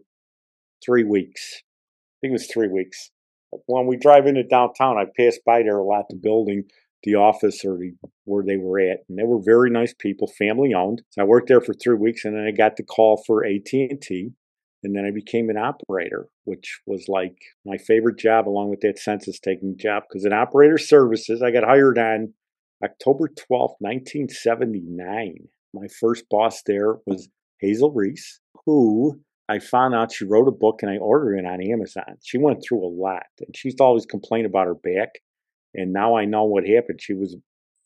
three 0.85 1.05
weeks. 1.05 1.63
I 1.63 2.17
think 2.21 2.31
it 2.31 2.33
was 2.33 2.51
three 2.53 2.69
weeks. 2.69 3.11
When 3.67 3.87
we 3.87 3.97
drive 3.97 4.27
into 4.27 4.43
downtown, 4.43 4.99
I 4.99 5.05
pass 5.17 5.39
by 5.47 5.63
there 5.63 5.79
a 5.79 5.85
lot, 5.85 6.07
the 6.11 6.17
building 6.17 6.65
the 7.07 7.15
office 7.15 7.65
or 7.65 7.79
the, 7.79 7.93
where 8.25 8.45
they 8.45 8.59
were 8.59 8.79
at, 8.79 8.99
and 9.09 9.17
they 9.17 9.23
were 9.23 9.41
very 9.43 9.71
nice 9.71 9.95
people, 9.99 10.27
family 10.27 10.75
owned. 10.75 11.01
So 11.11 11.23
I 11.23 11.25
worked 11.25 11.49
there 11.49 11.63
for 11.63 11.73
three 11.73 11.97
weeks, 11.97 12.25
and 12.25 12.35
then 12.35 12.47
I 12.47 12.51
got 12.51 12.77
the 12.77 12.83
call 12.83 13.23
for 13.27 13.47
AT 13.47 13.73
and 13.73 14.03
T, 14.03 14.33
and 14.83 14.95
then 14.95 15.07
I 15.07 15.13
became 15.13 15.49
an 15.49 15.57
operator, 15.57 16.29
which 16.45 16.81
was 16.85 17.07
like 17.09 17.37
my 17.65 17.79
favorite 17.79 18.19
job, 18.19 18.49
along 18.49 18.71
with 18.71 18.81
that 18.81 18.99
census 18.99 19.41
taking 19.41 19.79
job. 19.79 20.03
Because 20.09 20.27
in 20.27 20.33
operator 20.33 20.79
services, 20.79 21.43
I 21.43 21.53
got 21.53 21.65
hired 21.65 21.97
on 21.97 22.35
October 22.85 23.29
twelfth, 23.29 23.77
nineteen 23.81 24.29
seventy 24.29 24.83
nine. 24.85 25.49
My 25.73 25.87
first 26.01 26.25
boss 26.29 26.63
there 26.67 26.97
was 27.07 27.29
Hazel 27.61 27.93
Reese, 27.93 28.41
who 28.67 29.21
I 29.49 29.61
found 29.61 29.95
out 29.95 30.13
she 30.13 30.25
wrote 30.25 30.49
a 30.49 30.53
book 30.53 30.81
and 30.83 30.91
I 30.91 30.97
ordered 30.97 31.39
it 31.39 31.47
on 31.47 31.63
Amazon. 31.63 32.17
She 32.25 32.37
went 32.37 32.63
through 32.63 32.85
a 32.85 32.91
lot, 32.91 33.27
and 33.41 33.57
she 33.57 33.73
always 33.79 34.07
complain 34.07 34.45
about 34.45 34.67
her 34.67 34.75
back 34.75 35.11
and 35.77 35.93
now 35.93 36.17
I 36.17 36.25
know 36.25 36.45
what 36.45 36.67
happened. 36.67 37.01
She 37.01 37.15
was 37.15 37.37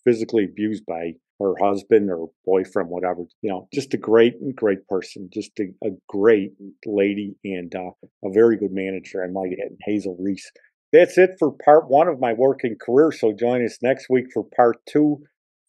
physically 0.05 0.45
abused 0.45 0.85
by 0.87 1.13
her 1.41 1.55
husband 1.61 2.11
or 2.11 2.29
boyfriend, 2.45 2.91
whatever. 2.91 3.23
You 3.43 3.51
know, 3.51 3.69
just 3.73 3.95
a 3.95 3.99
great, 3.99 4.35
great 4.55 4.87
person, 4.89 5.29
just 5.33 5.53
a, 5.59 5.65
a 5.87 5.91
great 6.09 6.53
lady 6.87 7.35
and 7.45 7.75
uh, 7.75 7.91
a 8.25 8.31
very 8.31 8.57
good 8.57 8.73
manager, 8.73 9.25
I 9.25 9.29
might 9.29 9.53
add, 9.65 9.77
Hazel 9.85 10.17
Reese. 10.21 10.51
That's 10.93 11.19
it 11.19 11.37
for 11.39 11.53
part 11.65 11.89
one 11.89 12.09
of 12.09 12.21
my 12.21 12.33
working 12.33 12.77
career. 12.81 13.13
So 13.13 13.33
join 13.33 13.65
us 13.65 13.79
next 13.83 14.09
week 14.11 14.27
for 14.33 14.45
part 14.45 14.79
two 14.89 15.23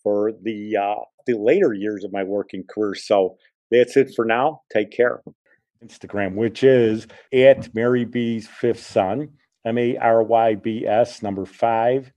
for 0.03 0.31
the 0.41 0.77
uh, 0.77 1.03
the 1.27 1.37
later 1.37 1.73
years 1.73 2.03
of 2.03 2.11
my 2.11 2.23
working 2.23 2.63
career. 2.67 2.95
So 2.95 3.37
that's 3.69 3.95
it 3.95 4.13
for 4.15 4.25
now. 4.25 4.61
Take 4.73 4.91
care. 4.91 5.21
Instagram, 5.83 6.35
which 6.35 6.63
is 6.63 7.07
at 7.33 7.73
Mary 7.73 8.05
B's 8.05 8.47
fifth 8.47 8.85
son. 8.85 9.29
M 9.65 9.77
A 9.77 9.97
R 9.97 10.23
Y 10.23 10.55
B 10.55 10.85
S, 10.85 11.21
number 11.21 11.45
five, 11.45 12.11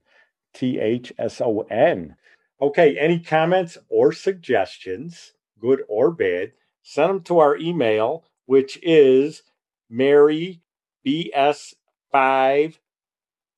T 0.53 0.79
H 0.79 1.13
S 1.17 1.41
O 1.41 1.61
N. 1.69 2.15
Okay, 2.61 2.97
any 2.97 3.19
comments 3.19 3.77
or 3.89 4.11
suggestions, 4.13 5.33
good 5.59 5.83
or 5.87 6.11
bad, 6.11 6.53
send 6.81 7.09
them 7.09 7.21
to 7.23 7.39
our 7.39 7.57
email, 7.57 8.23
which 8.45 8.79
is 8.81 9.43
Mary 9.89 10.61
BS5 11.05 12.77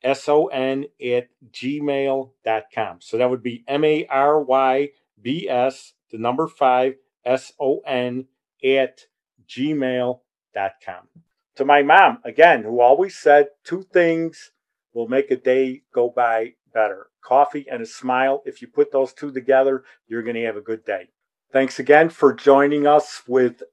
S-O-N 0.03 0.85
at 1.03 1.27
gmail.com. 1.51 2.97
So 3.01 3.17
that 3.17 3.29
would 3.29 3.43
be 3.43 3.63
M-A-R-Y-B-S, 3.67 4.93
the 6.11 6.17
number 6.17 6.47
five, 6.47 6.95
S-O-N 7.25 8.25
at 8.63 9.01
gmail.com 9.47 10.21
to 11.57 11.65
my 11.65 11.81
mom, 11.81 12.19
again, 12.23 12.63
who 12.63 12.79
always 12.79 13.17
said 13.17 13.47
two 13.63 13.83
things 13.93 14.51
will 14.93 15.07
make 15.07 15.31
a 15.31 15.35
day 15.35 15.81
go 15.93 16.09
by 16.09 16.53
better 16.73 17.07
coffee 17.23 17.65
and 17.69 17.81
a 17.81 17.85
smile. 17.85 18.41
If 18.45 18.61
you 18.61 18.67
put 18.67 18.91
those 18.91 19.13
two 19.13 19.31
together, 19.31 19.83
you're 20.07 20.23
going 20.23 20.35
to 20.35 20.45
have 20.45 20.55
a 20.57 20.61
good 20.61 20.85
day. 20.85 21.09
Thanks 21.51 21.79
again 21.79 22.09
for 22.09 22.33
joining 22.33 22.87
us 22.87 23.21
with 23.27 23.63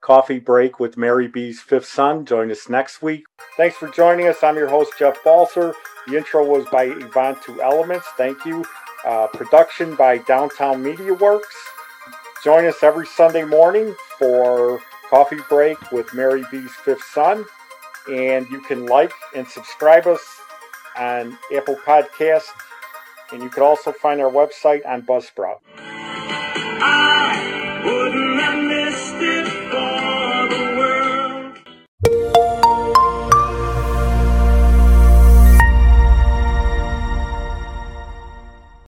Coffee 0.00 0.38
Break 0.38 0.78
with 0.78 0.96
Mary 0.96 1.26
B's 1.26 1.60
fifth 1.60 1.86
son. 1.86 2.24
Join 2.24 2.50
us 2.50 2.68
next 2.68 3.02
week. 3.02 3.24
Thanks 3.56 3.76
for 3.76 3.88
joining 3.88 4.28
us. 4.28 4.42
I'm 4.42 4.56
your 4.56 4.68
host, 4.68 4.92
Jeff 4.98 5.22
Balser. 5.24 5.74
The 6.06 6.16
intro 6.16 6.46
was 6.46 6.66
by 6.70 6.84
Yvonne 6.84 7.36
Two 7.44 7.60
Elements. 7.62 8.06
Thank 8.16 8.44
you. 8.44 8.64
Uh, 9.04 9.26
production 9.28 9.94
by 9.96 10.18
Downtown 10.18 10.82
Media 10.82 11.14
Works. 11.14 11.56
Join 12.44 12.64
us 12.66 12.82
every 12.82 13.06
Sunday 13.06 13.44
morning 13.44 13.94
for 14.18 14.80
Coffee 15.08 15.40
Break 15.48 15.92
with 15.92 16.12
Mary 16.14 16.44
B's 16.50 16.70
fifth 16.84 17.04
son. 17.12 17.44
And 18.10 18.48
you 18.50 18.60
can 18.60 18.86
like 18.86 19.12
and 19.34 19.46
subscribe 19.46 20.06
us 20.06 20.20
on 20.96 21.38
Apple 21.54 21.76
Podcast. 21.76 22.48
And 23.32 23.42
you 23.42 23.50
can 23.50 23.62
also 23.62 23.92
find 23.92 24.20
our 24.20 24.30
website 24.30 24.86
on 24.86 25.02
Buzzsprout. 25.02 25.58